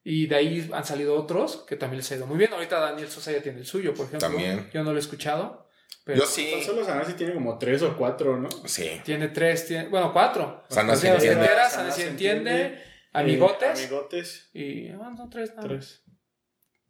[0.03, 2.51] Y de ahí han salido otros que también les ha ido muy bien.
[2.53, 4.27] Ahorita Daniel Sosa ya tiene el suyo, por ejemplo.
[4.27, 4.69] También.
[4.73, 5.69] Yo no lo he escuchado.
[6.03, 6.63] Pero yo sí.
[6.65, 8.49] Solo Sanasi tiene como tres o cuatro, ¿no?
[8.65, 8.99] Sí.
[9.03, 10.63] Tiene tres, tiene, bueno, cuatro.
[10.69, 11.39] Sana se Las entiende.
[11.41, 12.83] Basqueteras, Sana Sana se se entiende, entiende.
[13.13, 13.79] Amigotes.
[13.79, 14.49] Eh, amigotes.
[14.53, 15.67] Y ah, no, tres, nada.
[15.67, 16.03] Tres.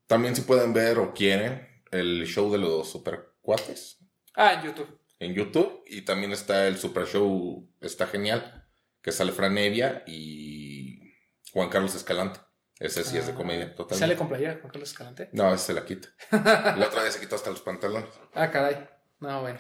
[0.07, 3.97] También si pueden ver o quieren el show de los supercuates
[4.35, 5.00] Ah, en YouTube.
[5.21, 5.83] En YouTube.
[5.87, 8.67] Y también está el Super Show, está genial,
[9.01, 11.13] que sale Fran Evia y
[11.53, 12.39] Juan Carlos Escalante.
[12.79, 13.97] Ese sí es de Ah, comedia, total.
[13.97, 15.29] ¿Sale con playera Juan Carlos Escalante?
[15.33, 16.09] No, ese se la quita.
[16.31, 18.09] La otra vez se quitó hasta los pantalones.
[18.33, 18.87] Ah, caray.
[19.19, 19.59] No, bueno.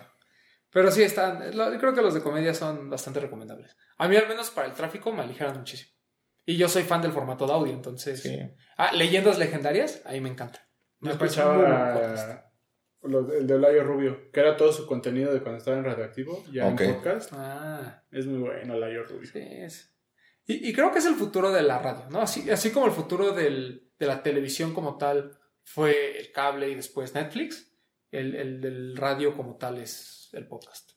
[0.71, 1.55] Pero sí están.
[1.55, 3.77] lo- creo que los de comedia son bastante recomendables.
[3.97, 5.91] A mí, al menos para el tráfico, me aligeran muchísimo.
[6.45, 8.23] Y yo soy fan del formato de audio, entonces.
[8.23, 8.39] Sí.
[8.77, 10.67] Ah, leyendas legendarias, ahí me encanta.
[10.99, 12.50] Yo Me escuchaba
[13.03, 16.43] lo- el de Olayo Rubio, que era todo su contenido de cuando estaba en Radioactivo,
[16.51, 17.31] ya en podcast.
[17.33, 19.29] Ah, Es muy bueno Olayo Rubio.
[19.31, 19.39] sí.
[19.41, 19.87] Es.
[20.45, 22.21] Y, y creo que es el futuro de la radio, ¿no?
[22.21, 26.75] Así, así como el futuro del- de la televisión como tal fue el cable y
[26.75, 27.71] después Netflix,
[28.09, 30.91] el, el del radio como tal es el podcast.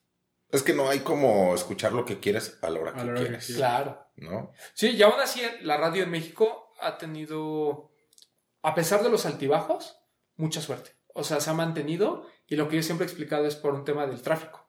[0.50, 3.10] Es que no hay como escuchar lo que quieres a la hora que A la
[3.10, 3.54] hora que quieres, Sí.
[3.54, 4.06] Claro.
[4.16, 4.52] ¿no?
[4.72, 7.92] Sí, y aún así la radio en México ha tenido,
[8.62, 9.98] a pesar de los altibajos,
[10.36, 10.92] mucha suerte.
[11.14, 13.84] O sea, se ha mantenido y lo que yo siempre he explicado es por un
[13.84, 14.68] tema del tráfico.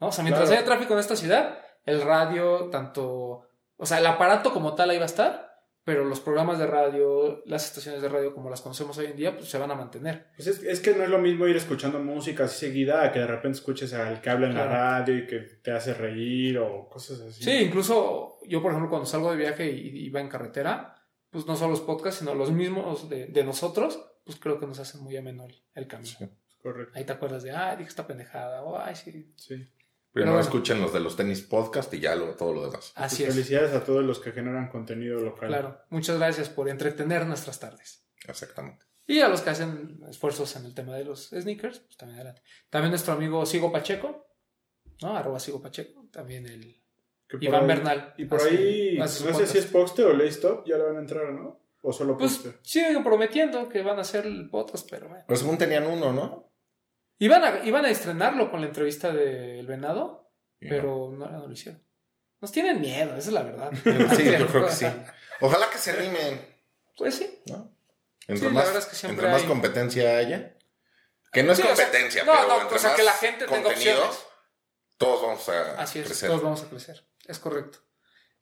[0.00, 0.08] ¿no?
[0.08, 0.58] O sea, mientras Claro.
[0.60, 4.98] haya tráfico en esta ciudad, el radio, tanto, o sea, el aparato como tal ahí
[4.98, 5.54] va a estar,
[5.84, 9.36] pero los programas de radio, las estaciones de radio como las conocemos hoy en día,
[9.36, 10.28] pues se van a mantener.
[10.34, 13.18] Pues es, es que no es lo mismo ir escuchando música así seguida a que
[13.18, 14.78] de repente escuches al que habla en la Claro.
[14.80, 17.44] radio y que te hace reír o cosas así.
[17.44, 20.94] Sí, incluso yo, por ejemplo, cuando salgo de viaje y, y va en carretera,
[21.30, 24.78] pues no solo los podcasts, sino los mismos de, de nosotros, pues creo que nos
[24.78, 26.16] hacen muy ameno el, el camino.
[26.18, 26.28] Sí.
[26.62, 26.92] Correcto.
[26.96, 29.32] Ahí te acuerdas de, ah, dije esta pendejada, o ay, sí.
[29.36, 29.66] Sí.
[30.12, 30.40] Primero bueno.
[30.46, 32.92] escuchen los de los tenis podcast y ya lo, todo lo demás.
[32.94, 33.34] Así Pues es.
[33.34, 35.48] Felicidades a todos los que generan contenido local.
[35.48, 35.80] Claro.
[35.90, 38.06] Muchas gracias por entretener nuestras tardes.
[38.26, 38.84] Exactamente.
[39.06, 42.42] Y a los que hacen esfuerzos en el tema de los sneakers, pues también adelante.
[42.70, 44.26] También nuestro amigo Sigo Pacheco,
[45.02, 45.16] ¿no?
[45.16, 46.06] Arroba Sigo Pacheco.
[46.10, 46.80] También el
[47.40, 48.14] Iván ahí- Bernal.
[48.16, 49.66] Y por hace- ahí, hace no sé si es.
[49.66, 51.60] Poste o Laystop, ya le van a entrar, ¿no?
[51.86, 52.58] O solo Pues póster?
[52.62, 55.24] siguen prometiendo que van a hacer podcast, pero bueno.
[55.28, 56.50] Pues según tenían uno, ¿no?
[57.18, 61.52] Iban a, iban a estrenarlo con la entrevista del venado, Y pero no, no lo
[61.52, 61.82] hicieron.
[62.40, 63.70] Nos tienen miedo, esa es la verdad.
[63.70, 64.14] no.
[64.16, 64.86] Sí, yo creo que sí.
[65.40, 66.40] Ojalá que se animen,
[66.96, 67.42] Pues sí.
[67.46, 67.70] ¿no?
[68.20, 70.56] Sí, Entre, la más, verdad es que siempre entre más hay- competencia haya.
[71.30, 73.04] Que no es Sí, o sea, competencia, no, pero no, entre o sea, más que
[73.04, 74.26] la gente tenga opciones.
[74.96, 76.28] Todos vamos a Así es, crecer.
[76.30, 77.04] todos vamos a crecer.
[77.26, 77.78] Es correcto.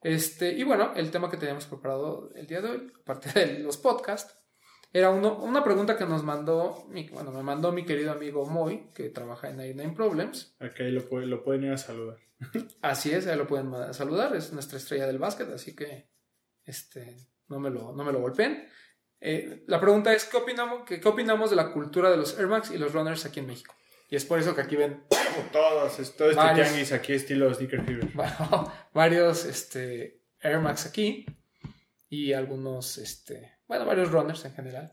[0.03, 3.77] Este, y bueno, el tema que teníamos preparado el día de hoy, aparte de los
[3.77, 4.37] podcasts,
[4.93, 8.91] era uno, una pregunta que nos mandó, mi- bueno, me mandó mi querido amigo Moy,
[8.95, 10.55] que trabaja en 99 Problems.
[10.61, 12.19] Aquí lo, puede- lo pueden ir a saludar.
[12.83, 16.11] Así es, ahí lo pueden saludar, es nuestra estrella del básquet, así que
[16.65, 17.17] este,
[17.49, 18.69] no, me lo, no me lo golpeen.
[19.21, 22.49] Eh, la pregunta es, ¿qué opinamos, qué, qué opinamos de la cultura de los Air
[22.49, 23.75] Max y los runners aquí en México?
[24.13, 25.03] Y es por eso que aquí ven
[25.53, 26.69] Todos, es- todo este Varios.
[26.69, 28.05] tianguis aquí estilo Sneaker Fever.
[28.15, 31.25] bueno, varios este, Air Max aquí
[32.11, 34.93] y algunos, este, bueno, varios runners en general.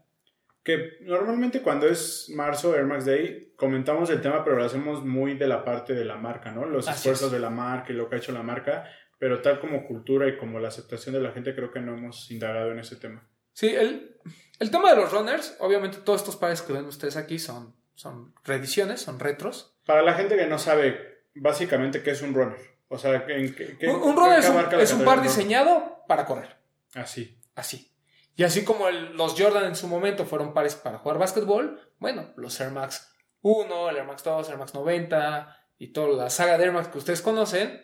[0.63, 5.33] Que normalmente cuando es marzo, Air Max Day, comentamos el tema, pero lo hacemos muy
[5.37, 6.65] de la parte de la marca, ¿no?
[6.65, 7.31] Los Así esfuerzos es.
[7.33, 8.85] de la marca y lo que ha hecho la marca,
[9.17, 12.31] pero tal como cultura y como la aceptación de la gente, creo que no hemos
[12.31, 13.27] indagado en ese tema.
[13.51, 14.15] Sí, el,
[14.59, 18.33] el tema de los runners, obviamente todos estos pares que ven ustedes aquí son, son
[18.45, 19.75] reediciones, son retros.
[19.85, 23.77] Para la gente que no sabe básicamente qué es un runner, o sea, ¿en qué,
[23.77, 26.55] qué- un, un runner es un, es par diseñado para correr,
[26.93, 27.37] Así.
[27.55, 27.91] así.
[28.35, 32.31] Y así como el- los Jordan en su momento fueron pares para jugar básquetbol, bueno,
[32.37, 36.57] los Air Max 1, el Air Max 2, Air Max 90 y toda la saga
[36.57, 37.81] de Air Max que ustedes conocen,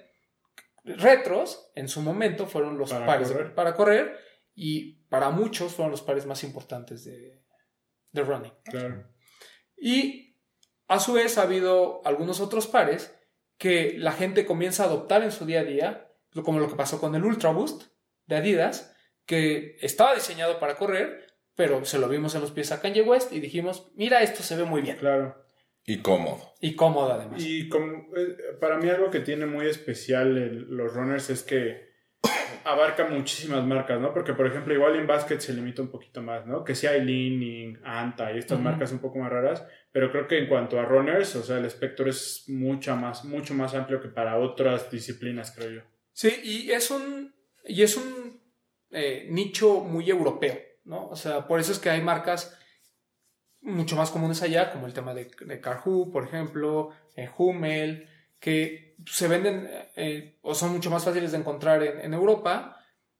[0.85, 4.17] retros en su momento fueron los Para pares de- para correr
[4.55, 7.43] y para muchos fueron los pares más importantes de,
[8.11, 8.53] de running.
[8.63, 9.03] Claro.
[9.77, 10.35] Y
[10.87, 13.13] a su vez ha habido algunos otros pares
[13.57, 16.11] que la gente comienza a adoptar en su día a día,
[16.43, 17.83] como lo que pasó con el Ultra Boost
[18.25, 18.95] de Adidas,
[19.25, 23.31] que estaba diseñado para correr, pero se lo vimos en los pies a Kanye West
[23.31, 25.41] y dijimos, mira, esto se ve muy bien Claro.
[25.87, 26.53] Y cómodo.
[26.59, 27.41] y cómodo además.
[27.43, 31.94] Y como, eh, para mí algo que tiene muy especial el- los runners es que
[32.65, 34.11] abarca muchísimas marcas, ¿no?
[34.11, 36.63] Porque, por ejemplo, igual en básquet se limita un poquito más, ¿no?
[36.63, 40.39] Que sí hay Leaning, Anta y estas marcas un poco más raras, pero creo que
[40.39, 44.09] en cuanto a runners, o sea, el espectro es mucho más, mucho más amplio que
[44.09, 45.81] para otras disciplinas, creo yo.
[46.11, 47.35] Sí, y es un,
[47.65, 48.41] y es un
[48.89, 51.07] eh, nicho muy europeo, ¿no?
[51.09, 52.59] O sea, por eso es que hay marcas
[53.61, 58.09] mucho más comunes allá, como el tema de, de Carhu, por ejemplo, eh, Hummel,
[58.39, 62.77] que se venden eh, o son mucho más fáciles de encontrar en, en Europa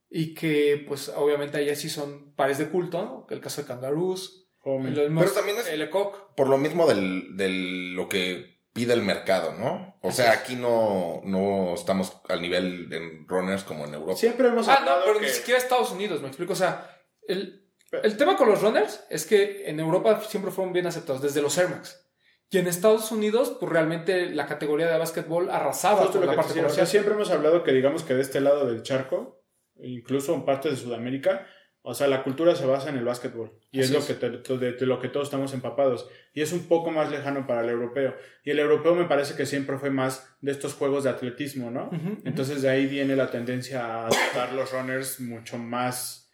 [0.08, 3.26] y que, pues, obviamente allá sí son pares de culto, ¿no?
[3.30, 5.88] El caso de Kangaroos, el, Pero también es- el.
[5.90, 9.96] Por lo mismo del, del lo que pide el mercado, ¿no?
[10.02, 14.16] O sea, aquí no, no estamos al nivel en runners como en Europa.
[14.16, 15.26] Siempre hemos Ah, no, pero que...
[15.26, 16.52] ni siquiera Estados Unidos, me explico.
[16.52, 16.90] O sea,
[17.26, 17.68] el,
[18.02, 21.56] el tema con los runners es que en Europa siempre fueron bien aceptados, desde los
[21.58, 22.05] Air Max.
[22.50, 26.68] Y en Estados Unidos, pues realmente la categoría de básquetbol arrasaba Justo la parte o
[26.70, 29.42] sea, siempre hemos hablado que digamos que de este lado del charco,
[29.82, 31.46] incluso en partes de Sudamérica,
[31.82, 34.72] o sea, la cultura se basa en el básquetbol y es lo que te- de,
[34.72, 38.16] de lo que todos estamos empapados y es un poco más lejano para el europeo.
[38.44, 41.90] Y el europeo me parece que siempre fue más de estos juegos de atletismo, ¿no?
[42.24, 46.25] Entonces de ahí viene la tendencia a adoptar los runners mucho más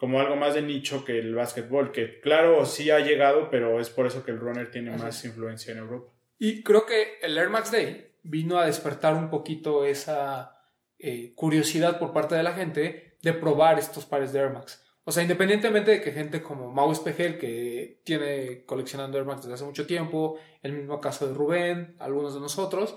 [0.00, 3.90] como algo más de nicho que el básquetbol, que claro, sí ha llegado, pero es
[3.90, 6.10] por eso que el runner tiene Así más influencia en Europa.
[6.38, 10.56] Y creo que el Air Max Day vino a despertar un poquito esa
[10.98, 14.82] eh, curiosidad por parte de la gente de probar estos pares de Air Max.
[15.04, 19.52] O sea, independientemente de que gente como Mau Espejel, que tiene coleccionando Air Max desde
[19.56, 22.96] hace mucho tiempo, el mismo caso de Rubén, algunos de nosotros,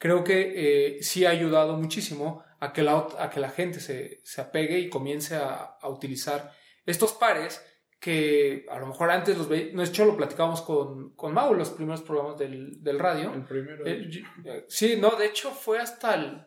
[0.00, 4.20] creo que eh, sí ha ayudado muchísimo a que la, a que la gente se,
[4.24, 6.52] se apegue y comience a, a utilizar
[6.86, 7.64] estos pares
[8.00, 11.52] que a lo mejor antes los veía, no es hecho lo platicábamos con, con Mau
[11.52, 13.32] los primeros programas del, del radio.
[13.34, 13.86] El primero.
[13.86, 14.10] Eh,
[14.46, 16.46] eh, sí, no, de hecho fue hasta el,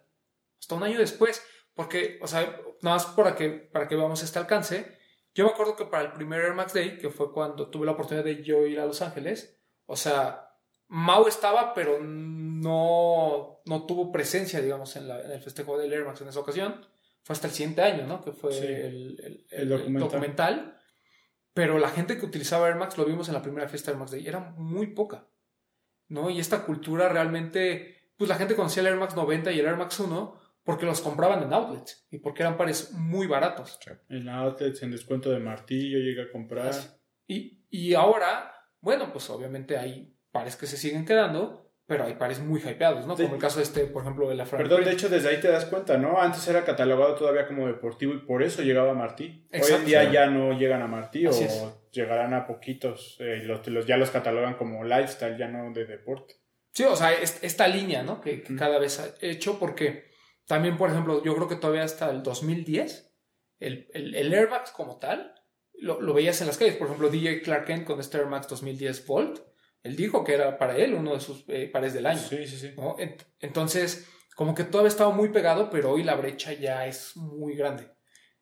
[0.60, 1.46] hasta un año después,
[1.76, 4.98] porque, o sea, nada más para que, para que veamos este alcance,
[5.36, 7.92] yo me acuerdo que para el primer Air Max Day, que fue cuando tuve la
[7.92, 10.53] oportunidad de yo ir a Los Ángeles, o sea,
[10.88, 12.00] Mau estaba, pero
[12.64, 16.40] no, no tuvo presencia, digamos, en, la- en el festejo del Air Max en esa
[16.40, 16.86] ocasión.
[17.24, 18.22] Fue hasta el siguiente año, ¿no?
[18.22, 18.66] Que fue Sí.
[18.66, 20.78] el, el- El el documental.
[21.54, 24.12] Pero la gente que utilizaba Air Max, lo vimos en la primera fiesta Air Max
[24.12, 25.28] Day, era muy poca.
[26.10, 26.30] ¿no?
[26.30, 29.78] Y esta cultura realmente, pues la gente conocía el Air Max 90 y el Air
[29.78, 33.80] Max 1 porque los compraban en outlets y porque eran pares muy baratos.
[34.10, 36.74] En outlets, en descuento de martillo, llega a comprar.
[37.26, 42.40] Y, y ahora, bueno, pues obviamente hay pares que se siguen quedando, pero hay pares
[42.40, 43.16] muy hypeados, ¿no?
[43.16, 43.24] Sí.
[43.24, 45.40] Como el caso de este, por ejemplo, de la Frank Perdón, de hecho, desde ahí
[45.40, 46.20] te das cuenta, ¿no?
[46.22, 49.48] Antes era catalogado todavía como deportivo y por eso llegaba a Martí.
[49.54, 51.64] Hoy en día ya no llegan a Martí Así o es.
[51.92, 53.18] llegarán a poquitos.
[53.20, 56.36] eh, los, los- ya los catalogan como lifestyle, ya no de deporte.
[56.72, 58.20] Sí, o sea, es- esta línea, ¿no?
[58.22, 60.06] Que, cada vez ha hecho, porque
[60.48, 63.14] también, por ejemplo, yo creo que todavía hasta el 2010,
[63.60, 65.36] el, el, el Air Max como tal,
[65.76, 66.76] lo, lo veías en las calles.
[66.76, 69.40] Por ejemplo, DJ Clark Kent con este Air Max 2010 Volt,
[69.84, 72.20] él dijo que era para él uno de sus eh, pares del año.
[72.20, 72.74] Sí, sí, sí.
[73.40, 77.88] Entonces, como que todavía estaba muy pegado, pero hoy la brecha ya es muy grande.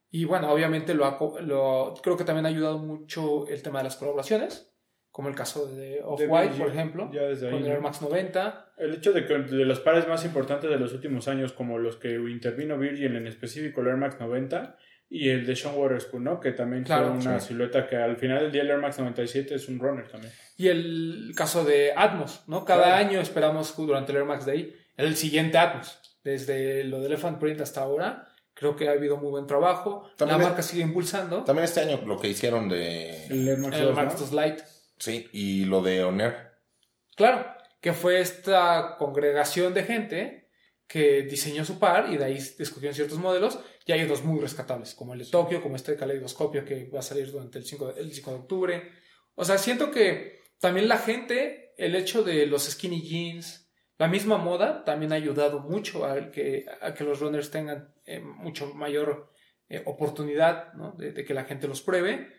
[0.09, 3.85] Y bueno, obviamente lo, ha lo- creo que también ha ayudado mucho el tema de
[3.85, 4.73] las colaboraciones,
[5.09, 7.53] como el caso de Off-White, por ejemplo, Ya desde ahí.
[7.53, 7.71] con el.
[7.71, 8.73] Air Max 90.
[8.77, 11.97] El hecho de que de los pares más importantes de los últimos años, como los
[11.97, 14.77] que intervino Virgil en específico, el Air Max 90
[15.13, 16.39] y el de Sean Waterspoon, ¿no?
[16.39, 17.49] Que también Claro, fue una sí.
[17.49, 20.31] silueta que al final del día el Air Max 97 es un runner también.
[20.57, 22.63] Y el caso de Atmos, ¿no?
[22.63, 22.95] Cada Claro.
[23.09, 25.99] año esperamos durante el Air Max Day el siguiente Atmos.
[26.23, 30.09] Desde lo de Elephant Print hasta ahora, creo que ha habido muy buen trabajo.
[30.17, 31.43] También la es- marca sigue impulsando.
[31.43, 33.25] También este año lo que hicieron de.
[33.27, 34.19] El Air Max El 2, Max ¿no?
[34.19, 34.63] 2 Lite.
[34.97, 36.51] Sí, y lo de Oner.
[37.17, 37.45] Claro,
[37.81, 40.49] que fue esta congregación de gente
[40.87, 44.93] que diseñó su par y de ahí escogieron ciertos modelos y hay otros muy rescatables,
[44.93, 48.01] como el de Tokio, como este caleidoscopio que va a salir durante el 5 de,
[48.01, 48.91] el 5 de octubre.
[49.35, 54.37] O sea, siento que también la gente, el hecho de los skinny jeans, la misma
[54.37, 59.31] moda, también ha ayudado mucho a que, a que los runners tengan eh, mucho mayor
[59.69, 60.93] eh, oportunidad ¿no?
[60.93, 62.29] de, de que la gente los pruebe.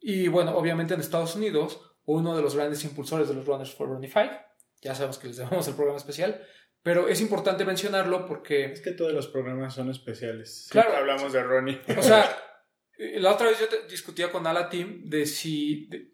[0.00, 3.86] Y bueno, obviamente en Estados Unidos, uno de los grandes impulsores de los runners fue
[3.86, 4.40] Ronnie Five.
[4.80, 6.44] Ya sabemos que les debemos el programa especial,
[6.82, 10.68] pero es importante mencionarlo porque Es que todos los programas son especiales.
[10.70, 10.90] Claro.
[10.90, 11.80] Siempre hablamos de Ronnie.
[11.96, 12.36] o sea,
[12.98, 16.10] eh, la otra vez yo discutía con Ala Team de si, de,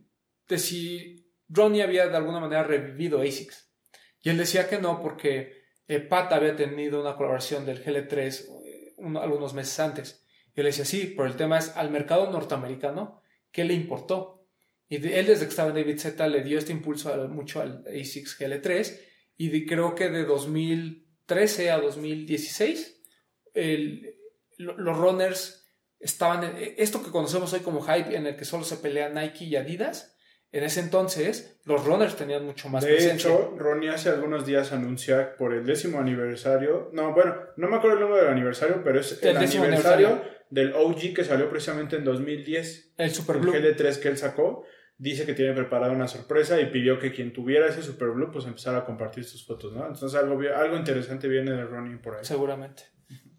[0.49, 3.73] de si Ronnie había de alguna manera revivido ASICS.
[4.21, 8.95] Y él decía que no, porque eh, Pat había tenido una colaboración del GL3 eh,
[8.99, 10.25] uno- algunos meses antes.
[10.55, 14.47] Y él decía, sí, pero el tema es al mercado norteamericano, ¿qué le importó?
[14.89, 17.61] Y de- él desde que estaba en David Z le dio este impulso al- mucho
[17.63, 19.01] al ASICS GL3
[19.39, 23.01] y de- creo que de 2013 a 2016
[23.55, 24.15] el-
[24.59, 25.65] lo- los runners
[26.01, 29.45] estaban en esto que conocemos hoy como hype en el que solo se pelean Nike
[29.47, 30.15] y Adidas
[30.51, 34.73] en ese entonces los runners tenían mucho más de presencia hecho, Ronnie hace algunos días
[34.73, 36.89] anunció por el décimo aniversario.
[36.95, 41.13] No, bueno, no me acuerdo el número del aniversario, pero es El aniversario del OG
[41.15, 42.95] que salió precisamente en 2010.
[42.97, 44.65] el Super El Blue GL3 que él sacó.
[45.01, 48.45] Dice que tiene preparada una sorpresa y pidió que quien tuviera ese Super Blue pues
[48.47, 49.87] empezara a compartir sus fotos, ¿no?
[49.87, 52.25] Entonces algo, algo interesante viene de Ronnie por ahí.
[52.25, 52.83] seguramente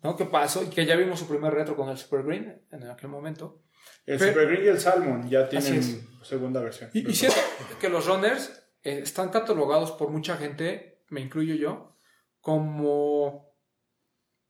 [0.01, 0.15] ¿no?
[0.15, 0.63] ¿Qué pasó?
[0.63, 3.61] Y que ya vimos su primer retro con el Super Green en aquel momento.
[4.05, 6.89] El Pero- Super Green y el Salmon ya tienen segunda versión.
[6.93, 7.37] Y, y siento
[7.81, 8.47] que los runners
[8.83, 11.97] eh, están catalogados por mucha gente, me incluyo yo,
[12.39, 13.53] como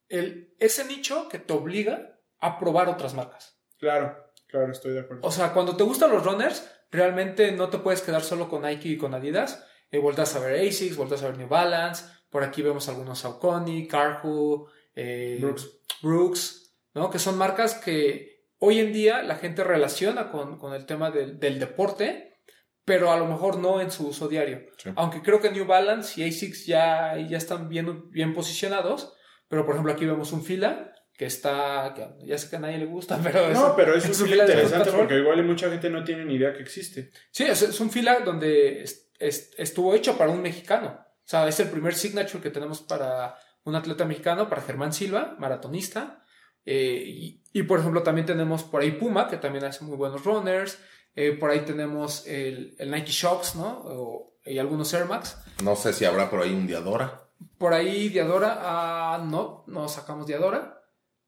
[0.08, 3.60] el, ese nicho que te obliga a probar otras marcas.
[3.80, 4.16] Claro,
[4.48, 5.28] claro, estoy de acuerdo.
[5.28, 8.90] O sea, cuando te gustan los runners, realmente no te puedes quedar solo con Nike
[8.90, 9.66] y con Adidas.
[9.92, 12.06] Eh, voltas a ver ASICS, voltas a ver New Balance.
[12.30, 15.70] Por aquí vemos algunos Saucony, Carhu, eh, Brooks.
[16.02, 17.10] Brooks, ¿no?
[17.10, 21.40] Que son marcas que hoy en día la gente relaciona con, con el tema del,
[21.40, 22.38] del deporte,
[22.86, 24.68] pero a lo mejor no en su uso diario.
[24.78, 24.92] Sí.
[24.96, 29.14] Aunque creo que New Balance y ASICS ya, ya están bien, bien posicionados.
[29.48, 32.78] Pero por ejemplo aquí vemos un fila que está, que ya sé que a nadie
[32.78, 35.44] le gusta, pero es, No, pero es un es fila de interesante porque igual y
[35.44, 37.12] mucha gente no tiene ni idea que existe.
[37.30, 40.98] Sí, es, es un fila donde es- es- estuvo hecho para un mexicano.
[40.98, 45.36] O sea, es el primer signature que tenemos para un atleta mexicano, para Germán Silva,
[45.38, 46.24] maratonista.
[46.66, 50.24] Eh, y, y, por ejemplo, también tenemos por ahí Puma, que también hace muy buenos
[50.24, 50.80] runners.
[51.16, 53.82] Eh, por ahí tenemos el, el Nike Shocks, ¿no?
[53.86, 55.38] O- y algunos Air Max.
[55.66, 57.24] No sé si habrá por ahí un Diadora.
[57.58, 60.79] Por ahí Diadora, ah, no, no sacamos Diadora.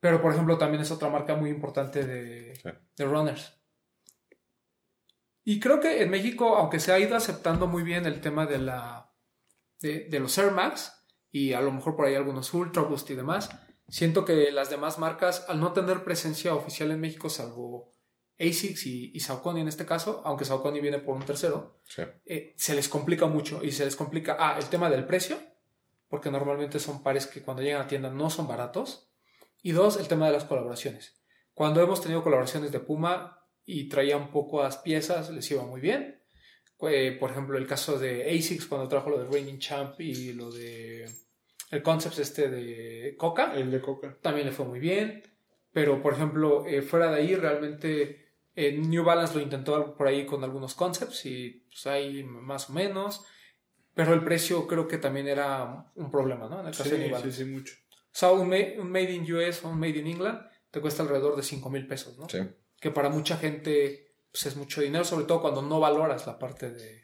[0.01, 2.69] Pero, por ejemplo, también es otra marca muy importante de, Sí.
[2.97, 3.57] de runners.
[5.43, 8.57] Y creo que en México, aunque se ha ido aceptando muy bien el tema de
[8.59, 9.07] la
[9.79, 10.93] de, de los Air Max
[11.31, 13.49] y a lo mejor por ahí algunos Ultra Boost y demás,
[13.87, 17.91] siento que las demás marcas, al no tener presencia oficial en México, salvo
[18.39, 22.03] ASICS y, y Saucony en este caso, aunque Saucony viene por un tercero, Sí.
[22.25, 25.37] eh, se les complica mucho y se les complica, ah, el tema del precio,
[26.07, 29.10] porque normalmente son pares que cuando llegan a tienda no son baratos,
[29.61, 31.21] y dos, el tema de las colaboraciones.
[31.53, 36.21] Cuando hemos tenido colaboraciones de Puma y traían pocas piezas, les iba muy bien.
[36.89, 40.51] Eh, por ejemplo, el caso de ASICS cuando trajo lo de Reigning Champ y lo
[40.51, 41.07] de
[41.69, 44.17] el Concepts este de Coca El de Coca.
[44.21, 45.21] también le fue muy bien.
[45.71, 50.25] Pero, por ejemplo, eh, fuera de ahí, realmente eh, New Balance lo intentó por ahí
[50.25, 53.23] con algunos concepts y pues ahí más o menos.
[53.93, 56.61] pero el precio creo que también era un problema, ¿no?
[56.61, 57.31] En el caso de New Sí, Balance.
[57.37, 57.75] sí, sí, mucho.
[58.13, 60.39] O sea, un, ma- un Made in US o un Made in England
[60.69, 62.27] te cuesta alrededor de 5 mil pesos, ¿no?
[62.29, 62.39] Sí.
[62.79, 66.71] Que para mucha gente pues, es mucho dinero, sobre todo cuando no valoras la parte
[66.71, 67.03] de,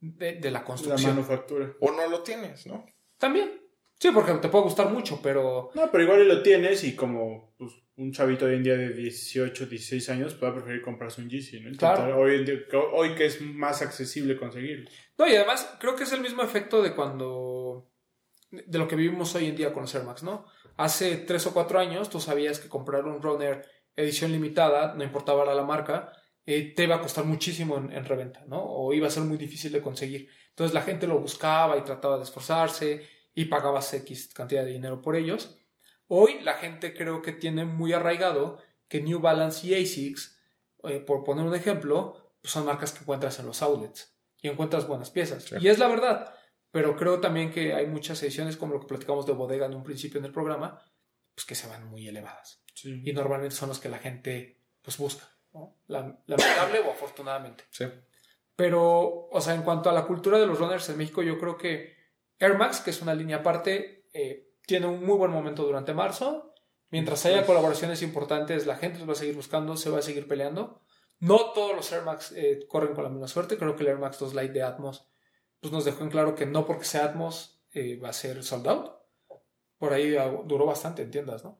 [0.00, 1.12] de, de la La construcción.
[1.14, 1.72] manufactura.
[1.80, 2.84] O no lo tienes, ¿no?
[3.18, 3.60] También.
[3.98, 7.72] Sí, porque te puede gustar mucho, pero No, pero igual lo tienes y como pues,
[7.96, 11.68] un chavito hoy en día de 18, 16 años puede preferir comprarse un Yeezy, ¿no?
[11.68, 12.18] Intentar- Claro.
[12.20, 12.58] Hoy, en día-
[12.92, 14.90] hoy que es más accesible conseguirlo.
[15.16, 17.90] No, y además creo que es el mismo efecto de cuando.
[18.66, 20.46] De lo que vivimos hoy en día con los Air Max, ¿no?
[20.76, 23.64] Hace tres o cuatro años tú sabías que comprar un runner
[23.96, 26.12] edición limitada, no importaba la marca,
[26.46, 28.62] eh, te iba a costar muchísimo en, en reventa, ¿no?
[28.62, 30.28] O iba a ser muy difícil de conseguir.
[30.50, 35.00] Entonces la gente lo buscaba y trataba de esforzarse y pagabas X cantidad de dinero
[35.00, 35.58] por ellos.
[36.06, 40.38] Hoy la gente creo que tiene muy arraigado que New Balance y ASICS,
[40.84, 44.86] eh, por poner un ejemplo, pues son marcas que encuentras en los outlets y encuentras
[44.86, 45.44] buenas piezas.
[45.44, 45.56] Sí.
[45.58, 46.34] Y es la verdad,
[46.74, 49.84] pero creo también que hay muchas ediciones, como lo que platicamos de bodega en un
[49.84, 50.82] principio en el programa,
[51.32, 52.64] pues que se van muy elevadas.
[52.74, 53.00] Sí.
[53.04, 55.78] Y normalmente son los que la gente pues busca, ¿no?
[55.86, 57.62] Lam- Lamentable o afortunadamente.
[57.70, 57.84] Sí.
[58.56, 61.56] Pero, o sea, en cuanto a la cultura de los runners en México, yo creo
[61.56, 61.94] que
[62.40, 66.52] Air Max, que es una línea aparte, eh, tiene un muy buen momento durante marzo.
[66.90, 70.26] Mientras haya colaboraciones importantes, la gente los va a seguir buscando, se va a seguir
[70.26, 70.80] peleando.
[71.20, 73.56] No todos los Air Max eh, corren con la misma suerte.
[73.56, 75.08] Creo que el Air Max 2 Lite de Atmos
[75.64, 78.68] pues nos dejó en claro que no porque sea Atmos eh, va a ser sold
[78.68, 78.90] out.
[79.78, 81.58] Por ahí ah, duró bastante en tiendas, ¿no?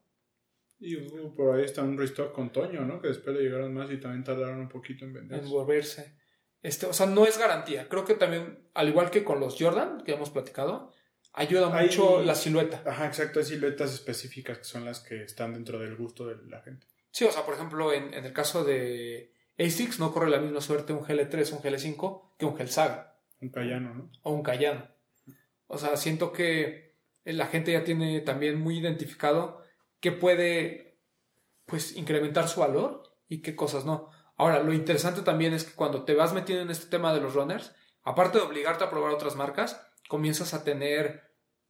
[0.78, 3.00] Y uh, por ahí está un restock con Toño, ¿no?
[3.00, 5.42] Que después le llegaron más y también tardaron un poquito en vender.
[5.42, 6.18] en volverse.
[6.60, 7.88] Este, o sea, no es garantía.
[7.88, 10.92] Creo que también, al igual que con los Jordan, que hemos platicado,
[11.32, 12.82] ayuda Hay- mucho la silueta.
[12.84, 16.60] Ajá, exacto, hay siluetas específicas que son las que están dentro del gusto de la
[16.60, 16.86] gente.
[17.10, 20.60] Sí, o sea, por ejemplo, en, en el caso de ASICS no corre la misma
[20.60, 23.13] suerte un GL3 o un GL5 que un GL Saga
[23.44, 24.10] Un Cayano, ¿no?
[24.22, 24.88] o un Cayano.
[25.66, 29.62] O sea, siento que la gente ya tiene también muy identificado
[30.00, 30.98] qué puede,
[31.66, 34.08] pues, incrementar su valor y qué cosas no.
[34.36, 37.34] Ahora, lo interesante también es que cuando te vas metiendo en este tema de los
[37.34, 41.22] runners, aparte de obligarte a probar otras marcas, comienzas a tener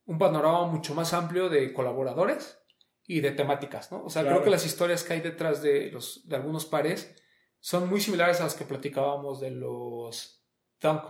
[0.07, 2.59] un panorama mucho más amplio de colaboradores
[3.07, 4.05] y de temáticas, ¿no?
[4.05, 4.37] O sea, Claro.
[4.37, 7.14] creo que las historias que hay detrás de, los, de algunos pares
[7.61, 10.45] son muy similares a las que platicábamos de los
[10.81, 11.03] Dunk.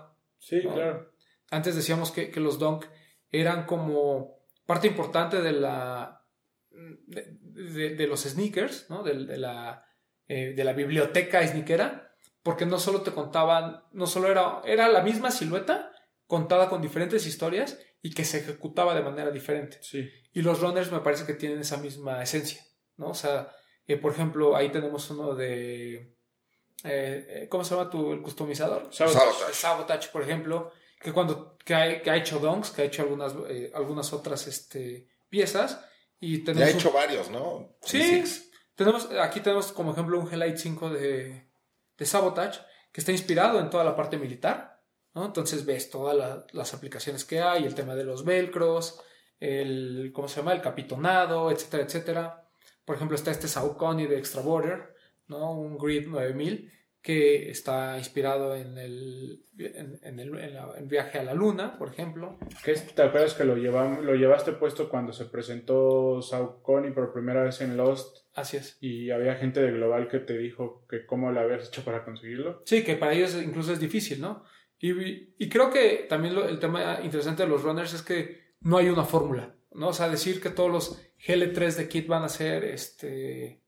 [0.46, 0.74] Sí, No.
[0.74, 1.10] claro.
[1.50, 2.84] Antes decíamos que, que los Dunk
[3.30, 6.20] eran como parte importante de la
[6.70, 9.02] de, de- de los sneakers, ¿no?
[9.02, 9.84] De, de la,
[10.26, 15.02] eh, de la biblioteca sneakera, porque no solo te contaban, no solo era, era la
[15.02, 15.92] misma silueta
[16.26, 19.78] contada con diferentes historias y que se ejecutaba de manera diferente.
[19.82, 20.08] Sí.
[20.32, 22.62] Y los runners me parece que tienen esa misma esencia,
[22.96, 23.08] ¿no?
[23.10, 23.48] O sea,
[23.86, 26.13] eh, por ejemplo, ahí tenemos uno de...
[26.82, 28.88] eh, eh, ¿Cómo se llama tu el customizador?
[28.92, 29.18] Sabotage.
[29.24, 29.54] Sabotage.
[29.54, 33.34] Sabotage, por ejemplo, que cuando que ha, que ha hecho donks, que ha hecho algunas,
[33.48, 35.80] eh, algunas otras este, piezas
[36.20, 37.76] y Ya tenemos ha un- hecho varios, ¿no?
[37.82, 38.50] Sí, Six.
[38.74, 41.50] tenemos, aquí tenemos como ejemplo un G-Lite 5 de,
[41.96, 42.60] de Sabotage
[42.92, 44.82] que está inspirado en toda la parte militar,
[45.14, 45.24] ¿no?
[45.26, 49.00] Entonces ves todas la- las aplicaciones que hay, el tema de los velcros,
[49.40, 50.52] el, ¿cómo se llama?
[50.52, 52.48] El capitonado, etcétera, etcétera.
[52.84, 54.93] Por ejemplo, está este Saucony de Extra Border,
[55.28, 55.52] ¿no?
[55.58, 56.70] Un Grid 9000
[57.02, 61.90] que está inspirado en el, en, en el en la- viaje a la luna, por
[61.90, 62.38] ejemplo.
[62.64, 67.42] ¿Qué ¿Te acuerdas que lo, llevam- lo llevaste puesto cuando se presentó Saucony por primera
[67.42, 68.78] vez en Lost Así es.
[68.80, 72.62] y había gente de Global que te dijo que cómo lo habías hecho para conseguirlo?
[72.64, 74.42] Sí, que para ellos incluso es difícil, ¿no?
[74.78, 78.78] Y, y creo que también lo- el tema interesante de los runners es que no
[78.78, 79.88] hay una fórmula, ¿no?
[79.88, 83.60] O sea, decir que todos los GL3 de kit van a ser este,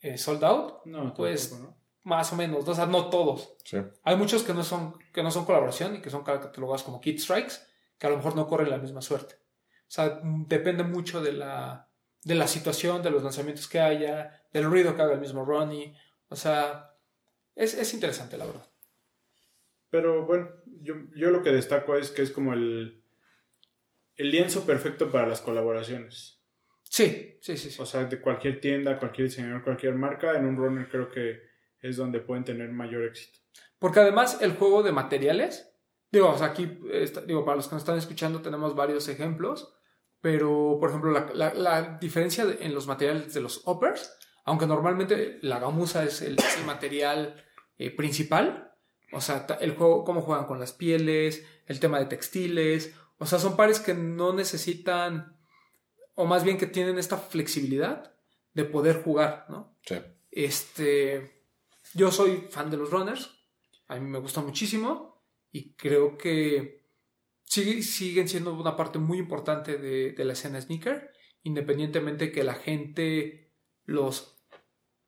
[0.00, 1.78] eh, sold out, No, Pues- tampoco, ¿no?
[2.04, 2.72] más o menos, ¿no?
[2.72, 3.54] o sea, no todos.
[3.64, 3.78] Sí.
[4.04, 7.18] Hay muchos que no son, que no son colaboración y que son catalogados como kit
[7.18, 7.54] strikes,
[7.98, 9.34] que a lo mejor no corren la misma suerte.
[9.34, 11.88] O sea, depende mucho de la,
[12.22, 15.94] de la situación, de los lanzamientos que haya, del ruido que haga el mismo Ronnie.
[16.30, 16.94] O sea,
[17.54, 18.66] es, es interesante, la verdad.
[19.90, 20.48] Pero bueno,
[20.82, 23.02] yo, yo lo que destaco es que es como el,
[24.16, 26.37] el lienzo perfecto para las colaboraciones.
[26.90, 27.70] Sí, sí, sí.
[27.70, 27.82] sí.
[27.82, 31.40] O sea, de cualquier tienda, cualquier diseñador, cualquier marca, en un runner creo que
[31.80, 33.38] es donde pueden tener mayor éxito.
[33.78, 35.70] Porque además el juego de materiales,
[36.10, 39.74] digo, o sea, aquí, está- digo, para los que nos están escuchando tenemos varios ejemplos,
[40.20, 44.12] pero por ejemplo, la, la- la diferencia de- en los materiales de los uppers,
[44.44, 47.44] aunque normalmente la gamuza es el, es el material
[47.76, 48.72] eh, principal,
[49.12, 53.38] o sea, el juego, cómo juegan con las pieles, el tema de textiles, o sea,
[53.38, 55.37] son pares que no necesitan,
[56.20, 58.12] o más bien que tienen esta flexibilidad
[58.52, 59.78] de poder jugar, ¿no?
[59.82, 59.94] Sí.
[60.32, 61.44] Este,
[61.94, 63.30] yo soy fan de los runners,
[63.86, 66.82] a mí me gusta muchísimo y creo que
[67.44, 71.12] sigue- siguen siendo una parte muy importante de, de la escena sneaker,
[71.44, 73.52] independientemente que la gente
[73.84, 74.44] los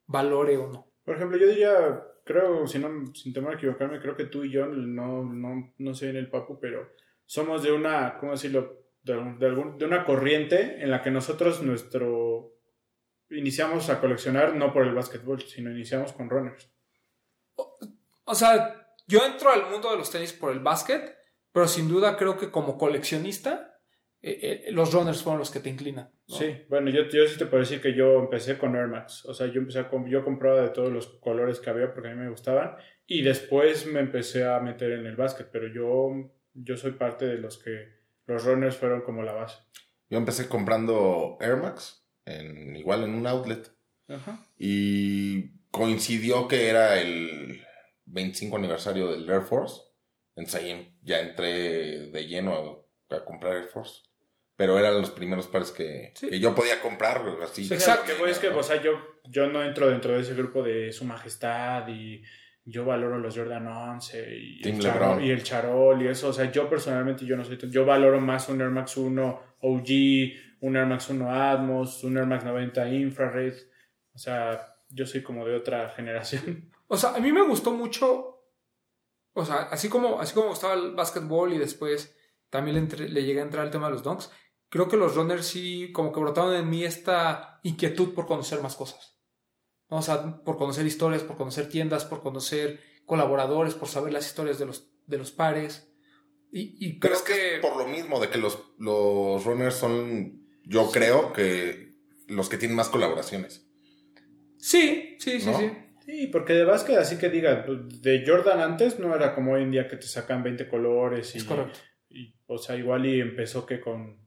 [0.07, 0.93] valore o no.
[1.05, 4.53] Por ejemplo, yo diría, creo, si no, sin temor a equivocarme, creo que tú y
[4.53, 6.89] yo, no, no, no sé en el papu, pero
[7.27, 8.79] somos de una, ¿cómo decirlo?
[9.03, 12.53] De, de, algún- de una corriente en la que nosotros nuestro
[13.31, 16.71] iniciamos a coleccionar no por el básquetbol, sino iniciamos con runners.
[18.25, 21.17] O sea, yo entro al mundo de los tenis por el básquet,
[21.53, 23.79] pero sin duda creo que como coleccionista,
[24.23, 26.11] eh, eh, los runners fueron los que te inclinan.
[26.29, 26.35] ¿no?
[26.37, 29.25] Sí, bueno, yo, yo sí te puedo decir que yo empecé con Air Max.
[29.27, 32.15] O sea, yo empecé a yo compraba de todos los colores que había porque a
[32.15, 32.77] mí me gustaban.
[33.07, 35.49] Y después me empecé a meter en el básquet.
[35.51, 38.00] Pero yo, yo soy parte de los que
[38.31, 39.57] los runners fueron como la base.
[40.09, 43.70] Yo empecé comprando Air Max, en, igual en un outlet.
[44.09, 44.47] Ajá.
[44.59, 47.62] Y coincidió que era el
[48.07, 49.83] 25 aniversario del Air Force.
[50.37, 54.03] Entonces ahí ya entré de lleno a, a comprar Air Force.
[54.57, 56.28] Pero eran los primeros pares que, Sí.
[56.28, 57.22] que yo podía comprar.
[57.43, 57.64] Así.
[57.64, 58.03] Sí, Exacto.
[58.03, 58.12] exacto.
[58.14, 58.93] Que, voy es que, o sea, yo,
[59.24, 62.22] yo no entro dentro de ese grupo de Su Majestad y
[62.65, 66.29] yo valoro los Jordan 11 y, el, Charol, y el Charol y eso.
[66.29, 67.59] O sea, yo personalmente yo no soy...
[67.71, 69.89] Yo valoro más un Air Max 1 OG,
[70.61, 73.55] un Air Max 1 Atmos, un Air Max 90 Infrared.
[74.15, 76.71] O sea, yo soy como de otra generación.
[76.93, 78.41] O sea, a mí me gustó mucho,
[79.33, 82.17] o sea, así como, así como me gustaba el básquetbol y después
[82.49, 84.29] también le, llegué a entrar al tema de los dunks,
[84.69, 88.75] creo que los runners sí como que brotaron en mí esta inquietud por conocer más
[88.75, 89.20] cosas.
[89.91, 89.99] ¿No?
[89.99, 94.59] O sea, por conocer historias, por conocer tiendas, por conocer colaboradores, por saber las historias
[94.59, 95.93] de los, de los pares.
[96.53, 97.55] Y, y Pero creo es que, que...
[97.57, 101.95] es por lo mismo de que los, los runners son, yo creo que
[102.28, 103.66] los que tienen más colaboraciones.
[104.59, 105.59] Sí, sí, sí, ¿No?
[105.59, 105.70] sí.
[106.07, 109.70] Sí, porque de básquet, así que diga, de Jordan antes no era como hoy en
[109.70, 111.78] día que te sacan 20 colores y, Es correcto.
[112.09, 114.20] y, o sea, igual y empezó que con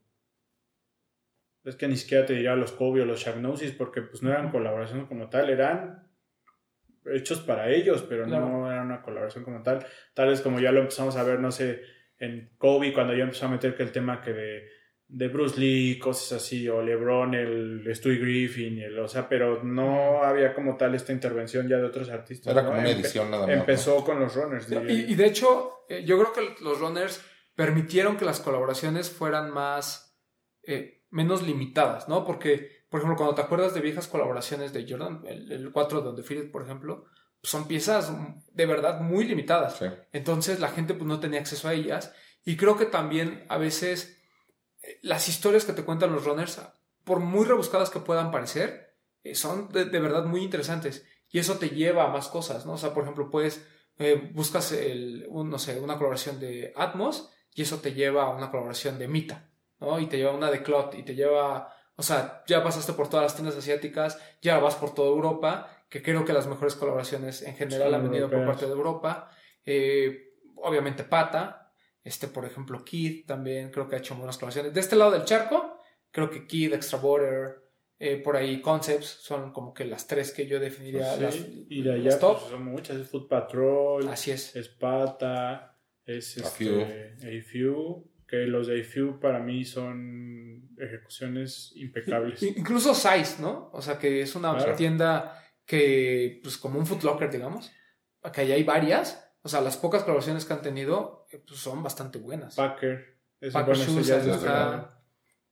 [1.64, 4.52] es que ni siquiera te diría los Kobe o los Shagnosis porque pues no eran
[4.52, 6.08] colaboraciones como tal, eran
[7.06, 8.48] hechos para ellos, pero Claro.
[8.48, 9.86] no era una colaboración como tal.
[10.14, 11.82] Tal vez como ya lo empezamos a ver, no sé,
[12.18, 14.70] en Kobe cuando ya empezó a meter que el tema que de,
[15.08, 19.64] de Bruce Lee, cosas así, o LeBron, el Stewie Griffin, y el, o sea, pero
[19.64, 22.52] no había como tal esta intervención ya de otros artistas.
[22.54, 22.70] Era ¿no?
[22.70, 23.56] como una edición nada más.
[23.56, 23.62] ¿no?
[23.62, 24.72] Empezó con los runners.
[24.72, 27.24] y de hecho, eh, yo creo que los runners
[27.56, 30.18] permitieron que las colaboraciones fueran más,
[30.64, 32.26] eh, menos limitadas, ¿no?
[32.26, 36.10] Porque, por ejemplo, cuando te acuerdas de viejas colaboraciones de Jordan, el, el 4 de
[36.10, 37.06] Undefeated, por ejemplo,
[37.40, 38.12] pues son piezas
[38.52, 39.78] de verdad muy limitadas.
[39.78, 39.86] Sí.
[40.12, 42.14] Entonces la gente pues no tenía acceso a ellas.
[42.46, 44.20] Y creo que también a veces
[44.82, 46.62] eh, las historias que te cuentan los runners,
[47.04, 51.06] por muy rebuscadas que puedan parecer, eh, son de, de verdad muy interesantes.
[51.30, 52.74] Y eso te lleva a más cosas, ¿no?
[52.74, 53.66] O sea, por ejemplo, puedes,
[53.98, 58.30] eh, buscas el, un, no sé, una colaboración de Atmos y eso te lleva a
[58.30, 59.50] una colaboración de Mita,
[59.84, 60.00] ¿no?
[60.00, 63.10] Y te lleva a una de Clot y te lleva, o sea, ya pasaste por
[63.10, 67.42] todas las tiendas asiáticas, ya vas por toda Europa, que creo que las mejores colaboraciones
[67.44, 69.30] en general han venido por parte de Europa.
[69.66, 71.72] Eh, obviamente Pata,
[72.04, 74.74] este, por ejemplo, Kid también creo que ha hecho buenas colaboraciones.
[74.74, 75.80] De este lado del charco,
[76.12, 77.64] creo que Kid, Extra Border,
[78.00, 81.82] eh, por ahí Concepts son como que las tres que yo definiría Pues las, y
[81.84, 82.40] de allá las top.
[82.40, 84.56] pues, son muchas, es Foot Patrol, Así es.
[84.56, 92.42] es Pata, es A este, A-Few, que los de A-Few para mí son ejecuciones impecables.
[92.42, 93.70] Incluso Size, ¿no?
[93.74, 94.76] O sea, que es una Claro.
[94.76, 97.72] tienda que, pues como un Foot Locker, digamos,
[98.34, 99.24] que ahí hay varias.
[99.44, 102.56] O sea, las pocas colaboraciones que han tenido eh, pues son bastante buenas.
[102.56, 104.26] Packer, ese, Packer Shoes ya es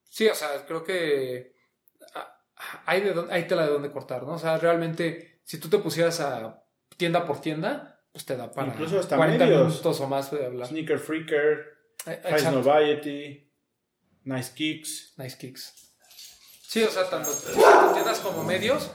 [0.09, 1.53] Sí, o sea, creo que
[2.15, 2.43] ah,
[2.87, 4.33] hay, de dónde- hay tela de dónde cortar, ¿no?
[4.33, 6.63] O sea, realmente, si tú te pusieras a
[6.97, 9.67] tienda por tienda, pues te da para Incluso hasta 40 medios.
[9.67, 10.67] minutos o más de hablar.
[10.67, 12.43] Sneaker Freaker, High.
[12.51, 13.51] Noviety,
[14.23, 15.13] Nice Kicks.
[15.17, 15.93] Nice kicks.
[16.63, 17.29] Sí, o sea, tanto
[17.93, 18.89] tiendas como medios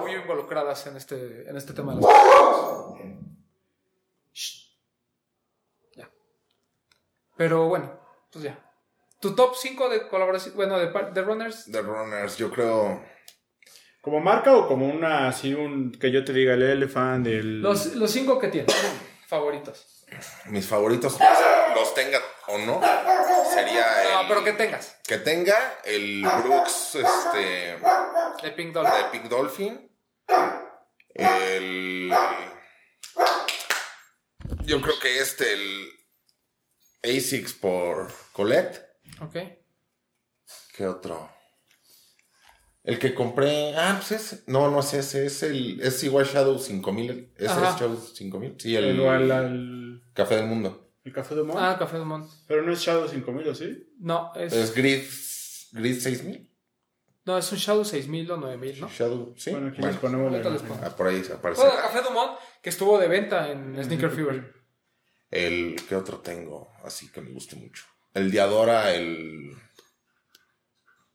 [0.00, 2.10] muy involucradas en este, en este tema de las
[4.32, 4.70] Shh.
[5.96, 6.10] Ya.
[7.36, 8.00] Pero bueno,
[8.32, 8.62] pues ya.
[9.20, 11.64] Tu top 5 de colaboración, bueno, de, par- de runners.
[11.70, 13.02] The Runners, yo creo.
[14.02, 17.60] ¿Como marca o como una, así un, que yo te diga, el Elephant, el...
[17.60, 18.72] Los, los cinco que tienes,
[19.26, 20.04] favoritos.
[20.46, 21.18] Mis favoritos,
[21.74, 22.80] los tenga o no,
[23.52, 24.96] sería el, No, pero que tengas.
[25.06, 27.78] que tenga el Brooks este,
[28.42, 28.94] De Pink Dolphin.
[28.96, 29.92] de Pink Dolphin.
[31.14, 32.12] El.
[34.64, 35.92] Yo creo que este, el
[37.02, 38.84] ASICS por Collect.
[39.22, 39.36] Ok.
[40.76, 41.30] ¿Qué otro?
[42.86, 43.74] El que compré.
[43.76, 44.44] Ah, pues ese.
[44.46, 45.26] No, no es ese.
[45.26, 45.80] Es el.
[45.82, 47.32] Es igual Shadow 5000.
[47.36, 47.70] Ese Ajá.
[47.74, 48.54] es Shadow 5000.
[48.58, 48.84] Sí, el.
[48.84, 50.88] el, el- el- Café del Mundo.
[51.04, 51.58] El Café de Mont.
[51.60, 52.28] Ah, Café Dumont.
[52.48, 53.92] Pero no es Shadow 5000, ¿o sí?
[53.98, 55.02] No, es, Es Grid,
[55.72, 56.50] Grid 6000.
[57.26, 58.88] no, es un Shadow 6000 o 9000, ¿no?
[58.88, 59.50] Shadow, sí.
[59.52, 60.80] Bueno, aquí Bueno, les ponemos la les pongo.
[60.84, 61.60] ah, por ahí aparece.
[61.62, 64.52] Bueno, Café Dumont, que estuvo de venta en Sneaker Fever.
[65.30, 66.72] El ¿qué otro tengo?
[66.84, 67.84] Así que me gusta mucho.
[68.14, 69.52] El Diadora, el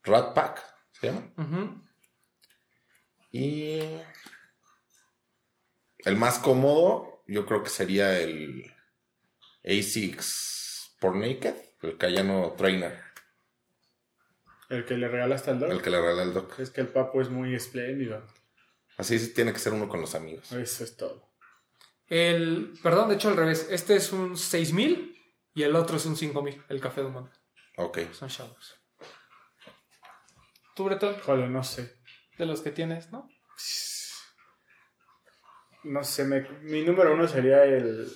[0.04, 0.62] Rat Pack,
[1.02, 1.32] ¿se llama?
[1.36, 1.82] Ujú.
[3.32, 3.80] Y
[6.04, 8.72] el más cómodo, yo creo que sería el
[9.64, 13.00] ASICS por Naked, el Cayano Trainer,
[14.68, 15.72] El que le regalaste al dog.
[15.72, 16.58] el que le regala el doc.
[16.60, 18.24] Es que el papo es muy espléndido.
[18.96, 20.52] Así sí tiene que ser uno con los amigos.
[20.52, 21.28] Eso es todo.
[22.06, 23.66] El, perdón, de hecho al revés.
[23.70, 25.16] Este es un 6000
[25.54, 27.32] y el otro es un 5000, el Café Dumont.
[27.78, 27.98] Ok.
[28.12, 28.78] Son Shadows.
[30.82, 31.14] ¿Tú, Bretón?
[31.20, 31.94] Joder, no sé.
[32.38, 33.28] De los que tienes, ¿no?
[35.84, 38.08] No sé, me- mi número uno sería el.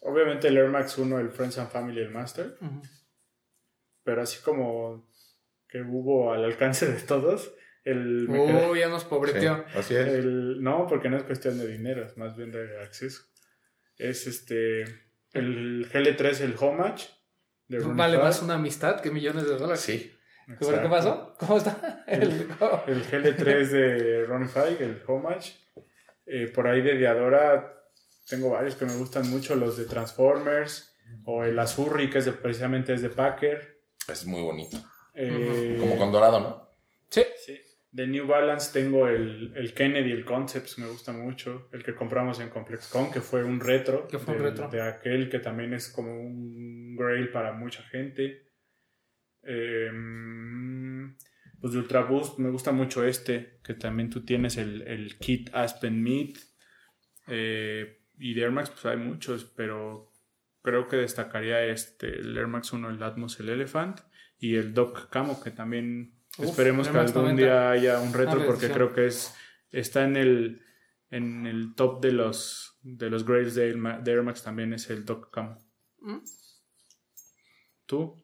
[0.00, 2.56] Obviamente el Air Max 1, el Friends and Family, el Master.
[4.04, 5.06] Pero así como
[5.68, 7.52] que hubo al alcance de todos,
[7.84, 8.26] el.
[8.28, 9.64] Uy, ya nos Sí, pobreteó.
[9.74, 10.06] así es.
[10.08, 13.22] el- no, porque no es cuestión de dinero, es más bien de acceso.
[13.98, 14.82] Es este.
[15.32, 17.08] El GL3, el Homage.
[17.68, 19.80] de Vale más una amistad que millones de dólares.
[19.80, 20.13] Sí.
[20.46, 21.34] ¿Pero qué pasó?
[21.38, 22.04] ¿Cómo está?
[22.08, 25.52] El, El GL3 de Ronnie Five, el Homage.
[26.26, 27.72] Eh, por ahí de Diadora
[28.28, 30.90] tengo varios que me gustan mucho, los de Transformers.
[31.24, 33.80] O el Azurri, que es de, precisamente es de Packer.
[34.08, 34.76] Es muy bonito.
[35.14, 36.70] Eh, Como con dorado, ¿no?
[37.10, 37.24] Sí.
[37.44, 37.60] sí.
[37.92, 41.68] De New Balance tengo el, el Kennedy, el Concepts, me gusta mucho.
[41.72, 44.08] El que compramos en ComplexCon, que fue un retro.
[44.08, 44.68] Que fue un del- retro.
[44.68, 48.43] De aquel que también es como un grail para mucha gente.
[49.46, 49.90] Eh,
[51.60, 55.50] pues de Ultra Boost me gusta mucho este, que también tú tienes el, el Kit
[55.54, 56.36] Aspen Meat.
[57.26, 60.12] Eh, y de Air Max pues hay muchos, pero
[60.62, 64.00] creo que destacaría este, el Air Max 1, el Atmos, el Elephant.
[64.38, 67.42] Y el Doc Camo, que también Uf, esperemos que algún 90.
[67.42, 69.34] día haya un retro, porque creo que es
[69.70, 70.60] está en el
[71.10, 74.74] en el top de los de los grades de Air, Ma- de Air Max también
[74.74, 75.56] es el Doc Camo.
[76.00, 76.18] Mm.
[77.86, 78.22] ¿Tú?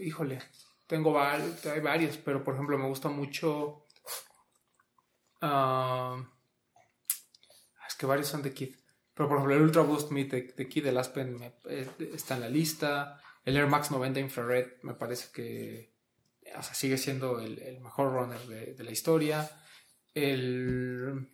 [0.00, 0.40] Híjole,
[0.86, 3.86] tengo varios, hay varios, pero por ejemplo me gusta mucho.
[5.40, 6.22] ah,
[7.88, 8.76] es que varios son de Kid.
[9.14, 12.40] Pero por ejemplo, el Ultra Boost Meet de, de Kid, el Aspen, eh, está en
[12.40, 13.20] la lista.
[13.44, 15.90] El Air Max 90 Infrared me parece que
[16.56, 19.50] o sea, sigue siendo el, el mejor runner de, de la historia.
[20.14, 21.28] El.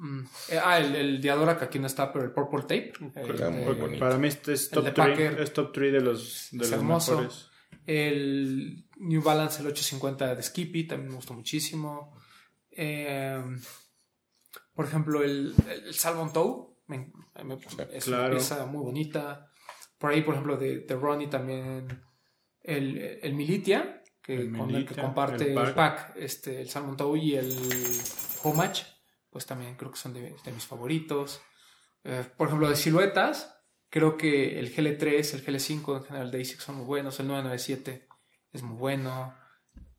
[0.00, 0.20] Mm,
[0.50, 2.92] eh, ah, el, el Diadora que aquí no está, pero el Purple Tape.
[3.16, 3.98] el bonito.
[4.00, 5.40] Para mí este es El top de 3, Packer.
[5.40, 7.16] es top 3 de los de Es los hermoso.
[7.16, 7.46] mejores.
[7.86, 12.14] El New Balance, el 850 de Skippy, también me gustó muchísimo.
[12.70, 13.42] Eh,
[14.74, 17.12] por ejemplo, el, el Salmon Toe, me-
[17.44, 17.58] me-
[17.92, 18.24] es claro.
[18.26, 19.50] una pieza muy bonita.
[19.98, 22.02] Por ahí, por ejemplo, de, de Ronnie también
[22.62, 25.74] el, el Militia, que, El con el que comparte el el pack.
[25.74, 27.52] pack, este, el Salmon Toe y el
[28.42, 28.84] Homage,
[29.30, 31.40] pues también creo que son de, de mis favoritos.
[32.04, 33.56] Eh, por ejemplo, de siluetas,
[33.88, 37.18] creo que el GL3, el GL5, en general de ASIC son muy buenos.
[37.20, 38.08] El 997
[38.52, 39.34] es muy bueno.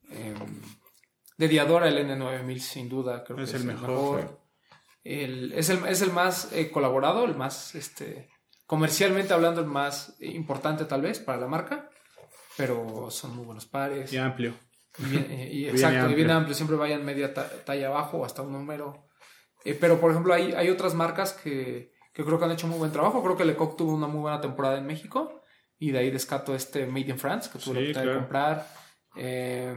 [0.09, 0.33] Eh,
[1.37, 4.41] de Diadora, el N9000 sin duda, creo Es que el es el mejor.
[5.03, 8.29] El- es, el, es el más eh, colaborado, el más, este,
[8.67, 11.89] comercialmente hablando, el más importante tal vez para la marca.
[12.57, 14.11] Pero son muy buenos pares.
[14.13, 14.53] Y amplio.
[14.99, 16.15] Y bien- eh, y exacto, y amplio.
[16.17, 19.07] bien amplio, siempre vayan media ta- talla abajo o hasta un número.
[19.63, 22.77] Eh, pero, por ejemplo, hay, hay otras marcas que, que creo que han hecho muy
[22.79, 23.23] buen trabajo.
[23.23, 25.41] Creo que Lecoq tuvo una muy buena temporada en México.
[25.79, 28.19] Y de ahí descato este Made in France, que tuve la Sí, de claro.
[28.19, 28.67] comprar.
[29.15, 29.75] Eh,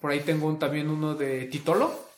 [0.00, 2.08] por ahí tengo un- también uno de Titolo.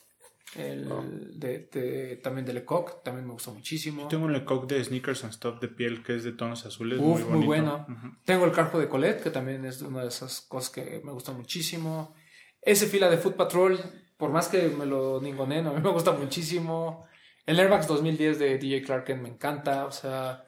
[0.55, 1.03] El Oh.
[1.03, 4.07] de, de- también de Lecoq, también me gustó muchísimo.
[4.07, 6.99] Tengo un Lecoq de Sneakers and Stuff de piel que es de tonos azules.
[7.01, 7.87] Uf, muy, muy, bueno.
[8.23, 11.37] Tengo el cargo de Colette, que también es una de esas cosas que me gustan
[11.37, 12.13] muchísimo.
[12.61, 13.79] Ese fila de Foot Patrol,
[14.23, 17.05] por más que me lo ningoneen, a mí me gusta muchísimo.
[17.45, 20.45] El Air Max 2010 de DJ Clarken me encanta, o sea...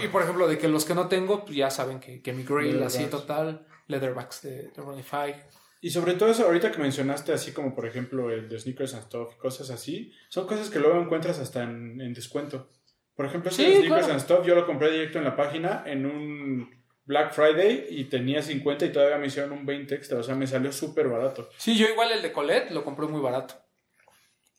[0.00, 2.44] Y por ejemplo, de que los que no tengo, pues ya saben que, que mi
[2.44, 5.44] grail así total, Leatherbacks de, de Ronnie Five.
[5.80, 9.06] Y sobre todo eso, ahorita que mencionaste, así como por ejemplo el de Sneakers and
[9.06, 12.70] Stuff, cosas así, son cosas que luego encuentras hasta en, en descuento.
[13.16, 14.12] Por ejemplo, ese Sí, de Sneakers claro.
[14.12, 16.77] and Stuff yo lo compré directo en la página en un
[17.08, 20.46] Black Friday y tenía 50 y todavía me hicieron un 20 extra, o sea, me
[20.46, 21.48] salió súper barato.
[21.56, 23.54] Sí, yo igual el de Colette lo compré muy barato.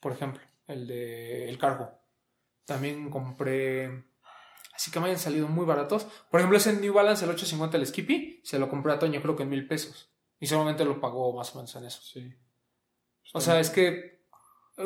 [0.01, 1.91] Por ejemplo, el de el cargo.
[2.65, 4.03] También compré.
[4.73, 6.07] Así que me hayan salido muy baratos.
[6.31, 9.35] Por ejemplo, ese New Balance, el 850, el Skippy, se lo compré a Toño, creo
[9.35, 10.11] que en mil pesos.
[10.39, 12.01] Y solamente lo pagó más o menos en eso.
[12.01, 12.33] Sí.
[13.33, 14.23] O sea, es que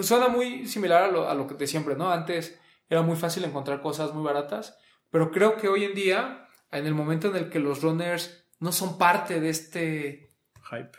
[0.02, 2.10] suena muy similar a lo, a lo que de siempre, ¿no?
[2.10, 2.60] Antes
[2.90, 4.78] era muy fácil encontrar cosas muy baratas,
[5.10, 6.43] pero creo que hoy en día,
[6.74, 10.34] en el momento en el que los runners no son parte de este
[10.70, 10.98] Hype.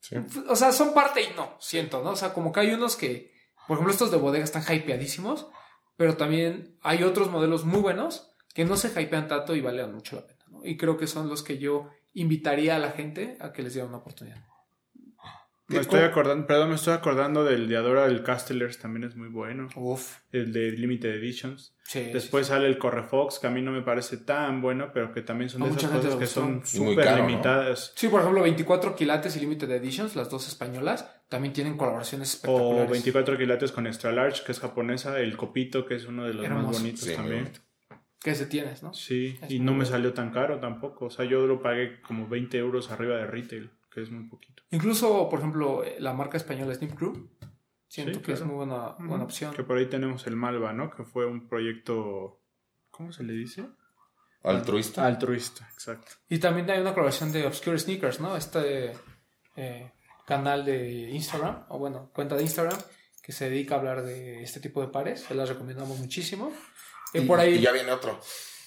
[0.00, 0.16] Sí.
[0.48, 2.10] o sea, son parte y no, siento, ¿no?
[2.10, 3.32] O sea, como que hay unos que,
[3.68, 5.46] por ejemplo, estos de bodega están hypeadísimos,
[5.96, 10.16] pero también hay otros modelos muy buenos que no se hypean tanto y valen mucho
[10.16, 10.64] la pena, ¿no?
[10.64, 13.88] Y creo que son los que yo invitaría a la gente a que les diera
[13.88, 14.44] una oportunidad.
[15.68, 19.28] Me estoy acordando, perdón, me estoy acordando del de Adora, el Castellers también es muy
[19.28, 19.68] bueno.
[19.76, 20.18] Uf.
[20.30, 21.74] El de Limited Editions.
[21.84, 25.22] Sí, Después sale el Correfox, que a mí no me parece tan bueno, pero que
[25.22, 27.92] también son de esas cosas que son súper limitadas.
[27.96, 32.36] Sí, por ejemplo, 24 quilates y Limited Editions, las dos españolas, también tienen colaboraciones O
[32.36, 32.90] espectaculares.
[32.90, 35.18] 24 quilates con Extra Large, que es japonesa.
[35.20, 36.66] El Copito, que es uno de los Hermoso.
[36.66, 37.44] más bonitos Sí, también.
[37.44, 37.60] bonito.
[38.22, 38.92] Que se tienes, ¿no?
[38.94, 41.06] Sí, Es y no me salió tan caro tampoco.
[41.06, 44.62] O sea, yo lo pagué como 20 euros arriba de retail, que es muy poquito.
[44.70, 47.28] Incluso, por ejemplo, la marca española Snip Crew,
[47.88, 49.52] siento Sí, que es muy buena, buena opción.
[49.54, 50.90] Que por ahí tenemos el Malva, ¿no?
[50.90, 52.40] Que fue un proyecto.
[52.90, 53.66] ¿Cómo se le dice?
[54.44, 55.06] Altruista.
[55.06, 56.12] Altruista, exacto.
[56.28, 58.36] Y también hay una colaboración de Obscure Sneakers, ¿no?
[58.36, 58.92] Este
[59.56, 59.92] eh,
[60.26, 62.78] canal de Instagram, o bueno, cuenta de Instagram,
[63.22, 65.20] que se dedica a hablar de este tipo de pares.
[65.20, 66.52] Se las recomendamos muchísimo.
[67.14, 67.54] Eh, Y- por ahí.
[67.54, 68.18] y ya viene otro.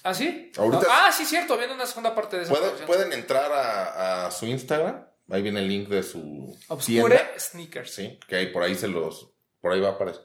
[0.02, 0.50] ¿Ah, sí?
[0.56, 1.58] Ahorita- Ah, sí, cierto.
[1.58, 5.04] Viene una segunda parte de esa Pueden, pueden entrar a, a su Instagram.
[5.28, 7.38] Ahí viene el link de su Obscure tienda.
[7.38, 7.90] Sneakers.
[7.94, 9.32] Sí, que ahí por ahí se los.
[9.60, 10.22] Por ahí va a aparecer.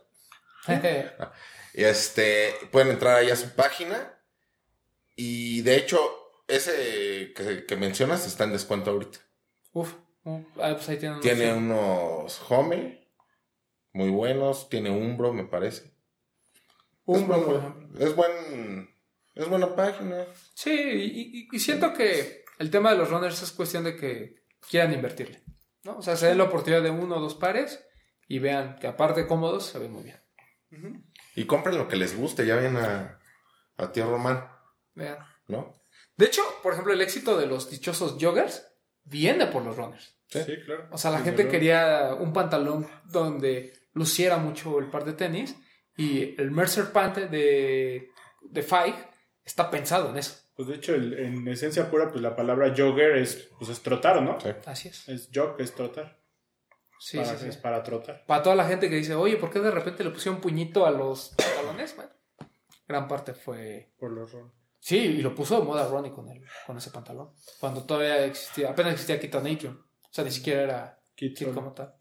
[1.73, 2.53] Y este.
[2.71, 4.17] Pueden entrar ahí a su página.
[5.15, 5.99] Y de hecho,
[6.47, 9.19] ese que, que mencionas está en descuento ahorita.
[9.73, 9.93] Uf.
[10.25, 13.09] Ah, pues ahí tienen Tiene unos Home
[13.93, 14.69] muy buenos.
[14.69, 15.91] Tiene Umbro, me parece.
[17.05, 18.05] Umbro, es, por ejemplo.
[18.05, 18.95] es buen.
[19.33, 20.25] Es buena página.
[20.53, 24.40] Sí, y, y- y siento que el tema de los runners es cuestión de que
[24.69, 25.43] quieran invertirle.
[25.83, 25.97] ¿no?
[25.97, 27.83] O sea, se den la oportunidad de uno o dos pares
[28.27, 30.21] y vean que aparte de cómodos se ven muy bien.
[31.35, 32.45] Y compren lo que les guste.
[32.45, 33.19] Ya ven a,
[33.77, 34.49] a tío Román,
[34.93, 35.17] Vean.
[35.47, 35.81] ¿no?
[36.15, 38.65] De hecho, por ejemplo, el éxito de los dichosos joggers
[39.03, 40.17] viene por los runners.
[40.27, 40.43] Sí.
[40.45, 40.87] Sí, claro.
[40.91, 45.55] O sea, la gente quería un pantalón donde luciera mucho el par de tenis
[45.97, 48.09] y el Mercer Pant de,
[48.41, 49.09] de Five
[49.43, 50.40] está pensado en eso.
[50.61, 54.21] Pues de hecho, el- en esencia pura, pues la palabra jogger es, pues es trotar,
[54.21, 54.39] ¿no?
[54.39, 54.49] Sí.
[54.67, 55.09] Así es.
[55.09, 56.19] Es jog, es trotar.
[56.99, 57.49] Sí, para, sí, sí.
[57.49, 58.23] Es para trotar.
[58.27, 60.91] Para toda la gente que dice, oye, ¿por qué de repente le pusieron puñito a
[60.91, 61.95] los pantalones?
[61.95, 62.11] Bueno,
[62.87, 63.91] gran parte fue...
[63.97, 64.53] Por los ron.
[64.79, 67.33] Sí, y lo puso de moda Ronnie con, el, con ese pantalón.
[67.59, 69.75] Cuando todavía existía, apenas existía Kitanation.
[69.77, 70.99] O sea, ni siquiera era
[71.35, 71.55] Sol.
[71.55, 71.95] como tal.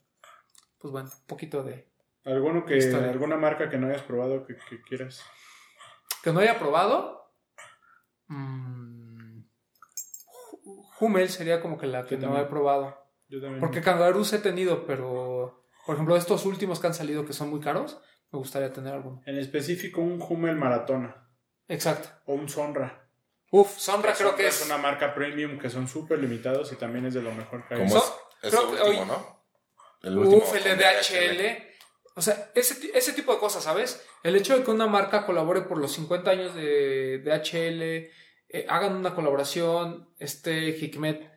[0.77, 1.89] Pues bueno, un poquito de...
[2.27, 3.09] ¿Alguno que, Historia.
[3.09, 5.23] ¿Alguna marca que no hayas probado que, que quieras?
[6.23, 7.20] Que no haya probado...
[8.35, 9.45] mm,
[10.65, 12.45] Hu- Hummel sería como que la que Yo no también.
[12.47, 12.97] he probado.
[13.29, 13.61] Yo también.
[13.61, 15.65] Porque kangaroos he tenido, pero...
[15.87, 18.01] Por ejemplo, estos últimos que han salido que son muy caros,
[18.31, 19.23] me gustaría tener alguno.
[19.27, 21.29] En específico, un Hummel Maratona.
[21.69, 22.09] Exacto.
[22.27, 23.09] O un Sonra.
[23.53, 24.65] Uf, Sombra creo Sonra que es...
[24.67, 27.81] una marca premium que son súper limitados y también es de lo mejor que hay.
[27.81, 28.03] Como Son-
[28.43, 29.45] es, es creo el que último, hoy- ¿no?
[30.03, 30.37] El último.
[30.43, 31.70] Uf, el de DHL.
[32.17, 34.05] O sea, ese, ti- ese tipo de cosas, ¿sabes?
[34.23, 37.83] El hecho de que una marca colabore por los 50 años de DHL,
[38.53, 41.31] eh, hagan una colaboración, este Hikmet,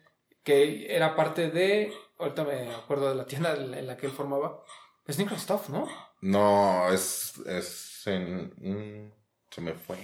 [0.43, 4.63] que era parte de, ahorita me acuerdo de la tienda en la- que él formaba,
[5.09, 5.88] Sneaker Stuff, ¿no?
[6.21, 8.53] No, es, es en...
[8.57, 9.13] mm,
[9.51, 9.97] se me fue.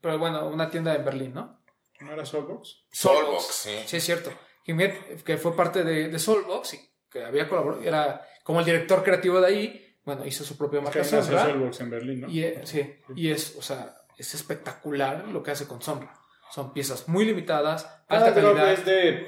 [0.00, 1.60] Pero bueno, una tienda en Berlín, ¿no?
[2.00, 2.86] ¿No era Soulbox?
[2.90, 3.70] Solbox, sí.
[3.86, 4.32] Sí, es cierto.
[4.66, 9.04] Hikmet, que fue parte de, de Soulbox y que había colaborado, era como el director
[9.04, 11.70] creativo de ahí, bueno, hizo su propia Es que marca Sombra.
[11.80, 12.28] En Berlín, ¿no?
[12.28, 16.12] Y, eh, sí, y es, o sea, es espectacular lo que hace con Sombra.
[16.50, 18.72] Son piezas muy limitadas, Cada alta drop calidad.
[18.74, 19.26] es de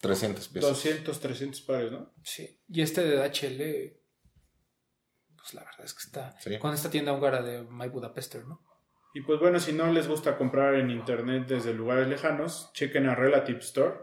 [0.00, 0.70] 300 pesos.
[0.70, 2.12] 200, 300 pares, ¿no?
[2.22, 2.60] Sí.
[2.68, 3.96] Y este de DHL,
[5.36, 6.58] pues la verdad es que está Sí.
[6.58, 8.62] con esta tienda húngara de My Budapester, ¿no?
[9.14, 13.14] Y pues bueno, si no les gusta comprar en internet desde lugares lejanos, chequen a
[13.14, 13.94] Relative Store.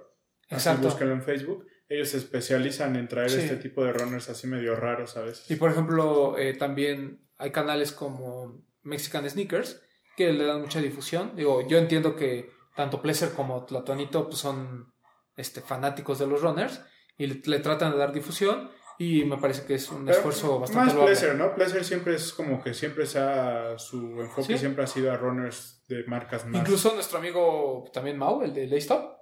[0.50, 0.88] Así Exacto.
[0.88, 1.68] búsquenlo en Facebook.
[1.94, 3.40] Ellos se especializan en traer Sí.
[3.40, 5.50] este tipo de runners así medio raros a veces.
[5.52, 9.82] Y por ejemplo, eh, también hay canales como Mexican Sneakers
[10.18, 11.36] que le dan mucha difusión.
[11.36, 14.92] Digo, yo entiendo que tanto Pleasure como Tlatonito pues, son
[15.36, 16.82] este, fanáticos de los runners
[17.18, 20.60] y le, le tratan de dar difusión y me parece que es un Pero esfuerzo
[20.60, 21.16] bastante Más loable.
[21.16, 21.54] Pleasure, ¿no?
[21.56, 24.58] Pleasure siempre es como que siempre sea su enfoque Sí.
[24.60, 26.62] siempre ha sido a runners de marcas más.
[26.62, 29.18] Incluso nuestro amigo también Mau, el de Laystop,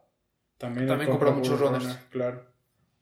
[0.57, 1.83] también, también compra compra muchos runners.
[1.85, 2.50] runner, Claro.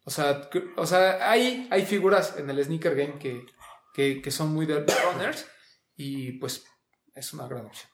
[0.09, 3.45] O sea, o sea hay, hay figuras en el sneaker game que,
[3.93, 5.47] que, que son muy de runners
[5.95, 6.65] y pues
[7.13, 7.91] es una gran opción.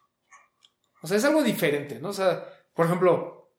[1.02, 2.08] O sea, es algo diferente, ¿no?
[2.08, 3.52] O sea, por ejemplo,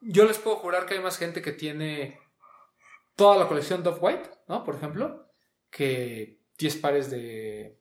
[0.00, 2.20] yo les puedo jurar que hay más gente que tiene
[3.14, 4.62] toda la colección de Off-White, ¿no?
[4.62, 5.32] Por ejemplo,
[5.70, 7.80] que 10 pares de,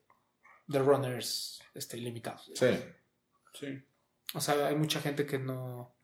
[0.65, 2.49] de runners este, limitados.
[2.55, 2.69] Sí.
[3.53, 3.83] Sí.
[4.33, 5.94] O sea, hay mucha gente que no.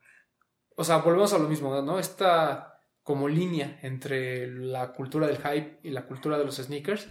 [0.76, 2.00] O sea, volvemos a lo mismo, ¿no?
[2.00, 7.08] Esta como línea entre la cultura del hype y la cultura de los sneakers.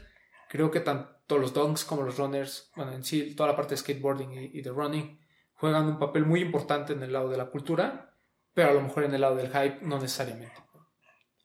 [0.48, 3.78] Creo que tanto los donks como los runners, bueno, en sí, toda la parte de
[3.78, 5.20] skateboarding y, y de running,
[5.54, 8.16] juegan un papel muy importante en el lado de la cultura,
[8.54, 10.56] pero a lo mejor en el lado del hype no necesariamente.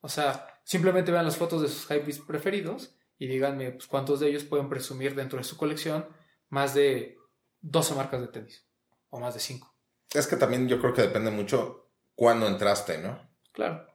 [0.02, 4.30] O sea, simplemente vean las fotos de sus hypebeats preferidos y díganme pues, cuántos de
[4.30, 6.06] ellos pueden presumir dentro de su colección
[6.50, 7.18] más de
[7.62, 8.66] 12 marcas de tenis
[9.10, 9.74] o más de 5.
[10.14, 11.85] Es que también yo creo que depende mucho
[12.16, 13.20] cuándo entraste, ¿no?
[13.52, 13.86] Claro.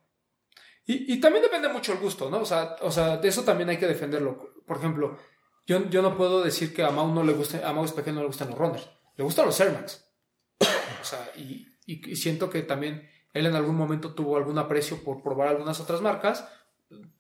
[0.87, 2.39] Y, y también depende mucho el gusto, ¿no?
[2.41, 4.55] O sea, o sea, de eso también hay que defenderlo.
[4.67, 5.19] Por ejemplo,
[5.67, 8.21] yo, yo no puedo decir que a Mau no le guste, a Mau Espejo no
[8.21, 8.89] le gustan los runners.
[9.17, 10.05] Le gustan los Air Max.
[11.01, 15.23] O sea, y, y- siento que también él en algún momento tuvo algún aprecio por
[15.23, 16.49] probar algunas otras marcas.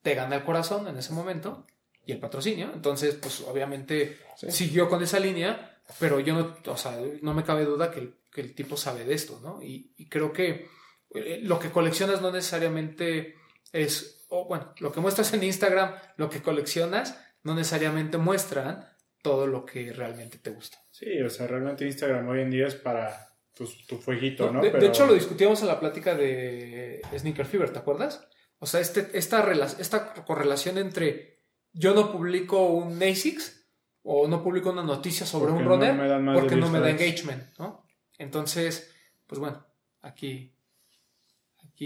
[0.02, 1.66] Te gana el corazón en ese momento
[2.04, 2.70] y el patrocinio.
[2.74, 4.50] Entonces, pues obviamente Sí.
[4.50, 8.14] siguió con esa línea, pero yo no, o sea, no me cabe duda que el,
[8.32, 9.62] que el tipo sabe de esto, ¿no?
[9.62, 10.68] Y, y creo que
[11.42, 13.34] lo que coleccionas no necesariamente
[13.72, 18.86] es, o bueno, lo que muestras en Instagram, lo que coleccionas, no necesariamente muestran
[19.22, 20.78] todo lo que realmente te gusta.
[20.90, 24.60] Sí, o sea, realmente Instagram hoy en día es para tu, tu fueguito, ¿no?
[24.60, 28.26] de, de Pero- hecho, lo discutíamos en la plática de Sneaker Fever, ¿te acuerdas?
[28.58, 31.40] O sea, este, esta, esta correlación entre
[31.72, 33.66] yo no publico un ASICS
[34.02, 37.58] o no publico una noticia sobre Porque un runner de porque no me da engagement,
[37.58, 37.86] ¿no?
[38.18, 38.90] Entonces,
[39.26, 39.64] pues bueno,
[40.02, 40.54] aquí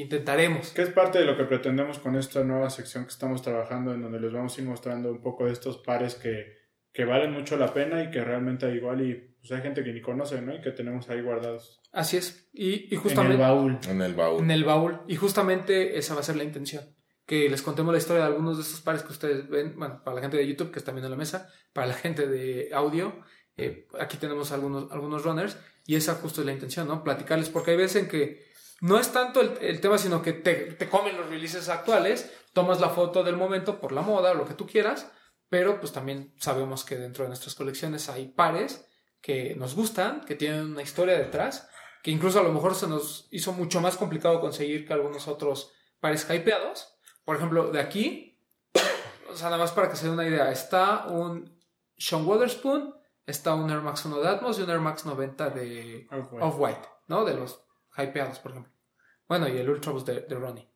[0.01, 0.71] intentaremos.
[0.71, 4.03] Que es parte de lo que pretendemos con esta nueva sección que estamos trabajando, en
[4.03, 6.59] donde les vamos a ir mostrando un poco de estos pares que,
[6.93, 10.01] que valen mucho la pena y que realmente igual y pues hay gente que ni
[10.01, 10.55] conoce, ¿no?
[10.55, 12.49] Y que tenemos ahí guardados Así es.
[12.53, 13.79] Y, y en el justamente baúl.
[13.89, 14.43] En el baúl.
[14.43, 15.01] en el baúl.
[15.07, 16.85] Y justamente esa va a ser la intención.
[17.25, 19.75] Que les contemos la historia de algunos de estos pares que ustedes ven.
[19.77, 22.71] Bueno, para la gente de YouTube que está viendo la mesa, para la gente de
[22.75, 23.23] audio,
[23.57, 25.57] eh, aquí tenemos algunos, algunos runners.
[25.87, 27.05] Y esa justo es la intención, ¿no?
[27.05, 28.45] Platicarles, porque hay veces en que
[28.85, 32.81] no es tanto el, el tema, sino que te, te comen los releases actuales, tomas
[32.81, 35.11] la foto del momento por la moda o lo que tú quieras,
[35.49, 38.87] pero pues también sabemos que dentro de nuestras colecciones hay pares
[39.23, 41.67] que nos gustan, que tienen una historia detrás,
[42.03, 45.73] que incluso a lo mejor se nos hizo mucho más complicado conseguir que algunos otros
[45.99, 46.95] pares hypeados.
[47.25, 48.39] Por ejemplo, de aquí,
[49.31, 51.59] o sea, nada más para que se den una idea, está un
[51.97, 56.07] Sean Waterspoon, está un Air Max 1 de Atmos y un Air Max 90 de
[56.11, 56.45] Off-White.
[56.45, 57.25] Off-White, ¿no?
[57.25, 57.65] De los
[57.97, 58.74] hypeados, por ejemplo.
[59.37, 60.71] Bueno, y el Ultraboost de, de Ronnie.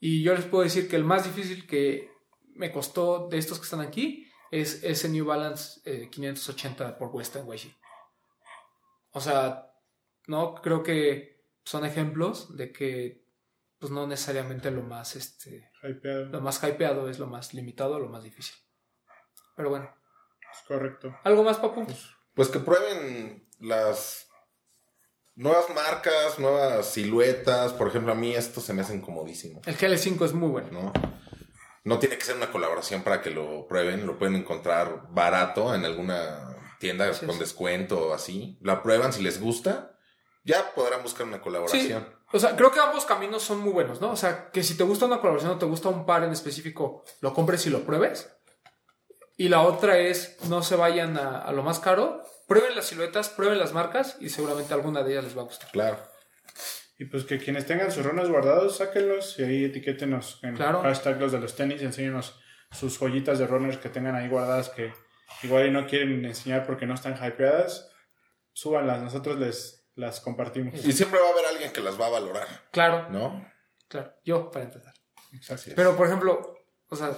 [0.00, 2.10] Y yo les puedo decir que el más difícil que
[2.54, 7.46] me costó de estos que están aquí es ese New Balance eh, 580 por Western
[7.46, 7.76] YG.
[9.10, 9.74] O sea,
[10.26, 13.26] no creo que son ejemplos de que
[13.78, 16.24] pues no necesariamente lo más este Hypeado.
[16.30, 18.56] lo más hypeado es lo más limitado, lo más difícil.
[19.54, 19.94] Pero bueno,
[20.50, 21.14] Es correcto.
[21.24, 21.86] algo más papu.
[22.32, 24.27] Pues que prueben las
[25.38, 27.72] nuevas marcas, nuevas siluetas.
[27.72, 30.68] Por ejemplo, a mí estos se me hacen comodísimos, El GL5 es muy bueno.
[30.72, 30.92] ¿no?
[31.84, 34.06] No tiene que ser una colaboración para que lo prueben.
[34.06, 37.40] Lo pueden encontrar barato en alguna tienda Sí, con sí.
[37.40, 38.58] descuento o así.
[38.60, 39.94] La prueban si les gusta.
[40.44, 42.08] Ya podrán buscar una Sí, colaboración.
[42.32, 44.10] o sea, creo que ambos caminos son muy buenos, ¿no?
[44.12, 47.04] O sea, que si te gusta una colaboración o te gusta un par en específico,
[47.20, 48.30] lo compres y lo pruebes.
[49.38, 53.30] Y la otra es, no se vayan a, a lo más caro, prueben las siluetas,
[53.30, 55.70] prueben las marcas y seguramente alguna de ellas les va a gustar.
[55.70, 55.98] Claro.
[56.98, 60.82] Y pues que quienes tengan sus runners guardados, sáquenlos y ahí etiquétenos en Claro.
[60.82, 62.38] hashtag los de los tenis y enséñenos
[62.72, 64.92] sus joyitas de runners que tengan ahí guardadas que
[65.44, 67.88] igual y no quieren enseñar porque no están hypeadas.
[68.52, 70.84] Súbanlas, nosotros les las compartimos.
[70.84, 73.48] Y siempre va a haber alguien que las va a valorar, Claro, ¿no?
[73.88, 74.94] claro, yo para empezar.
[75.76, 76.56] Pero, por ejemplo,
[76.88, 77.16] o sea,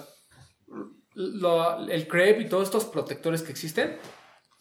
[1.14, 3.98] lo- el crepe y todos estos protectores que existen,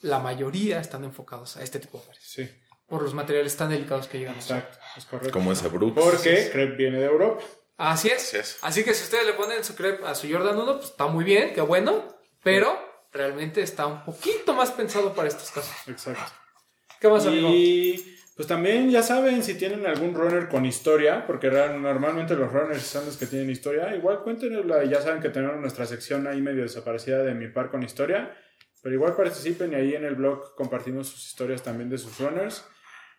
[0.01, 2.23] la mayoría están enfocados a este tipo de pares.
[2.23, 2.49] Sí,
[2.87, 5.31] Por los materiales tan delicados que llegan exacto, es correcto.
[5.31, 5.93] Como ese Brooks.
[5.93, 7.43] Porque Crepe viene de Europa.
[7.77, 8.27] Así es.
[8.29, 8.57] Así es.
[8.61, 11.23] Así que si ustedes le ponen su crepe a su Jordan 1, pues está muy
[11.23, 12.07] bien, qué bueno,
[12.41, 12.77] pero
[13.11, 15.73] realmente está un poquito más pensado para estos casos.
[15.87, 16.31] Exacto.
[16.99, 17.49] ¿Qué más, amigo?
[17.49, 22.83] Y pues también ya saben si tienen algún runner con historia, porque normalmente los runners
[22.83, 23.93] son los que tienen historia.
[23.93, 27.69] Igual cuéntenosla y ya saben que tenemos nuestra sección ahí medio desaparecida de mi par
[27.69, 28.33] con historia.
[28.81, 32.63] Pero igual participen y ahí en el blog compartimos sus historias también de sus runners.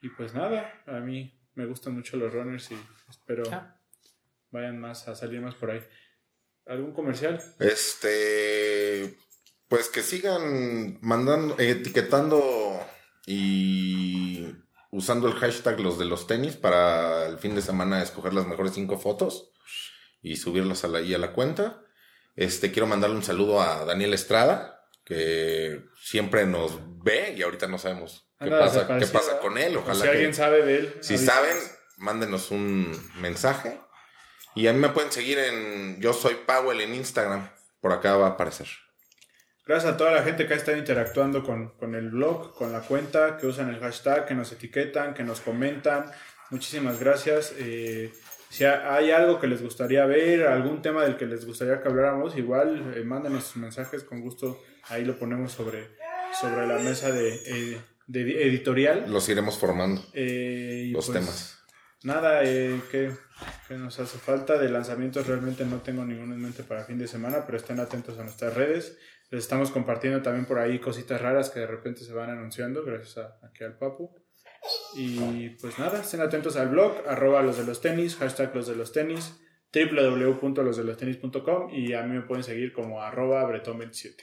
[0.01, 2.79] Y pues nada, a mí me gustan mucho los runners y
[3.11, 3.77] espero Ah.
[4.51, 5.83] vayan más a salir más por ahí.
[6.65, 7.43] ¿Algún comercial?
[7.59, 9.19] Este,
[9.69, 12.81] pues que sigan mandando, etiquetando
[13.27, 14.47] y
[14.91, 18.75] usando el hashtag los de los tenis para el fin de semana escoger las mejores
[18.75, 19.53] cinco fotos
[20.23, 21.83] y subirlas a la, ahí a la cuenta.
[22.37, 27.79] Este, quiero mandarle un saludo a Daniel Estrada, que siempre nos ve y ahorita no
[27.79, 29.77] sabemos qué pasa, qué pasa con él.
[29.77, 30.95] O Ojalá si que alguien sabe de él.
[31.01, 31.57] si saben,
[31.97, 33.81] mándenos un mensaje.
[34.55, 37.51] Y a mí me pueden seguir en Yo Soy Powell en Instagram.
[37.81, 38.69] Por acá va a aparecer.
[39.71, 42.81] Gracias a toda la gente que ha estado interactuando con, con el blog, con la
[42.81, 46.07] cuenta, que usan el hashtag, que nos etiquetan, que nos comentan.
[46.51, 47.55] Muchísimas gracias.
[47.57, 48.13] Eh,
[48.49, 51.87] si ha- hay algo que les gustaría ver, algún tema del que les gustaría que
[51.89, 55.87] habláramos, igual eh, mándenos sus mensajes, con gusto ahí lo ponemos sobre,
[56.41, 59.05] sobre la mesa de, eh, de edi- editorial.
[59.07, 61.59] Los iremos formando, Eh, los pues, temas.
[62.03, 63.13] Nada, eh, que,
[63.69, 65.29] que nos hace falta de lanzamientos.
[65.29, 68.53] Realmente no tengo ninguno en mente para fin de semana, pero estén atentos a nuestras
[68.55, 68.99] redes.
[69.31, 73.19] Les estamos compartiendo también por ahí cositas raras que de repente se van anunciando, gracias
[73.19, 74.13] a, aquí al Papu.
[74.95, 78.75] Y pues nada, estén atentos al blog, arroba los de los tenis, hashtag los de
[78.77, 79.41] los tenis,
[79.73, 84.17] www.losdelostenis.com y a mí me pueden seguir como arroba bretón27.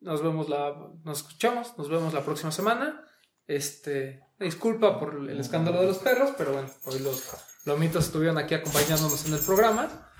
[0.00, 0.74] Nos vemos la,
[1.04, 3.04] nos escuchamos, nos vemos la próxima semana.
[3.46, 7.22] Este, disculpa por el escándalo de los perros, pero bueno, hoy los
[7.66, 10.10] lomitos estuvieron aquí acompañándonos en el programa.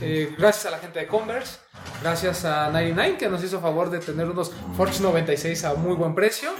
[0.00, 1.58] Eh, gracias a la gente de Converse,
[2.02, 6.14] gracias a 99 que nos hizo favor de tener unos Forge 96 a muy buen
[6.14, 6.50] precio.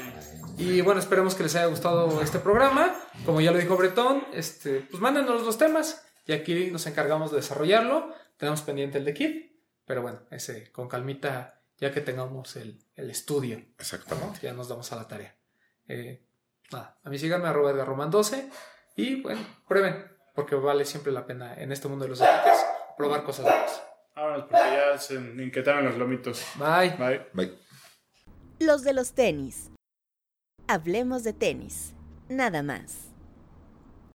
[0.56, 2.96] Y bueno, esperemos que les haya gustado este programa.
[3.24, 7.36] Como ya lo dijo Bretón, este, pues mándenos los temas y aquí nos encargamos de
[7.36, 8.12] desarrollarlo.
[8.36, 9.46] Tenemos pendiente el de Kid,
[9.84, 13.58] pero bueno, ese con calmita ya que tengamos el, el estudio.
[13.58, 13.64] ¿no?
[13.78, 14.40] Exactamente.
[14.42, 15.36] Ya nos damos a la tarea.
[15.86, 16.24] Eh,
[16.72, 18.50] nada, a mí síganme arroba Edgar Román 12
[18.96, 22.58] y bueno, prueben, porque vale siempre la pena en este mundo de los deportes
[22.98, 23.82] probar cosas nuevas.
[24.14, 26.44] Vámonos porque ya se inquietaron los lomitos.
[26.56, 26.90] Bye.
[26.98, 27.26] Bye.
[27.32, 27.58] Bye.
[28.58, 29.70] Los de los tenis.
[30.66, 31.94] Hablemos de tenis.
[32.28, 33.07] Nada más.